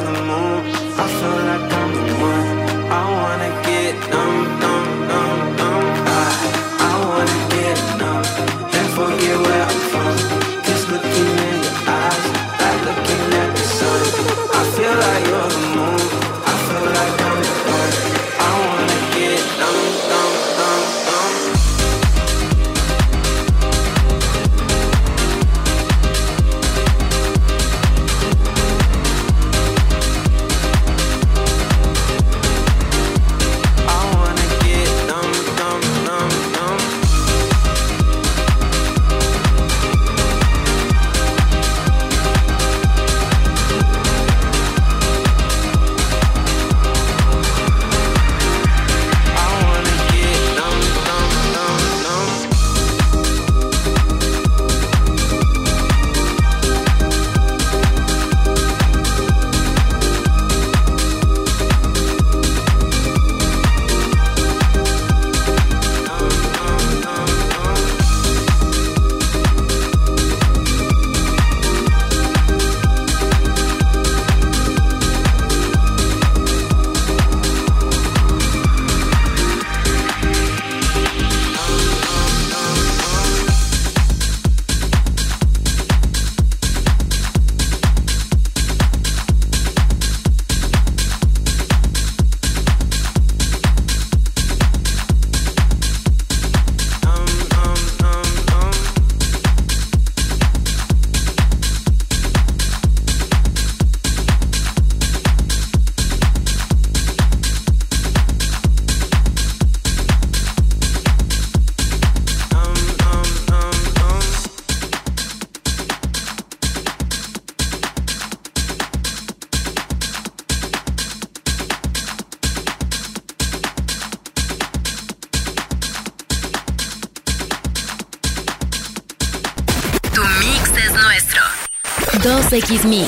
2X 132.49 132.85
Mix. 132.85 133.07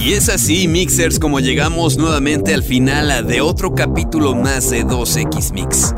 Y 0.00 0.14
es 0.14 0.28
así, 0.28 0.66
Mixers, 0.66 1.20
como 1.20 1.38
llegamos 1.38 1.96
nuevamente 1.96 2.52
al 2.52 2.64
final 2.64 3.24
de 3.26 3.40
otro 3.40 3.72
capítulo 3.72 4.34
más 4.34 4.70
de 4.70 4.84
2X 4.84 5.52
Mix. 5.52 5.94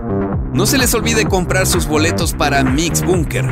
No 0.53 0.67
se 0.67 0.77
les 0.77 0.93
olvide 0.93 1.25
comprar 1.25 1.67
sus 1.67 1.87
boletos 1.87 2.35
para 2.35 2.63
Mix 2.65 3.03
Bunker. 3.03 3.47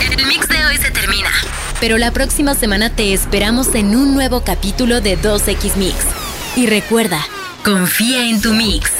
El 0.00 0.26
mix 0.26 0.48
de 0.48 0.64
hoy 0.66 0.76
se 0.76 0.90
termina. 0.90 1.30
Pero 1.80 1.98
la 1.98 2.10
próxima 2.10 2.54
semana 2.54 2.90
te 2.90 3.12
esperamos 3.12 3.74
en 3.74 3.96
un 3.96 4.14
nuevo 4.14 4.42
capítulo 4.42 5.00
de 5.00 5.18
2X 5.18 5.76
Mix. 5.76 5.96
Y 6.56 6.66
recuerda, 6.66 7.20
confía 7.64 8.28
en 8.28 8.40
tu 8.40 8.52
mix. 8.52 8.99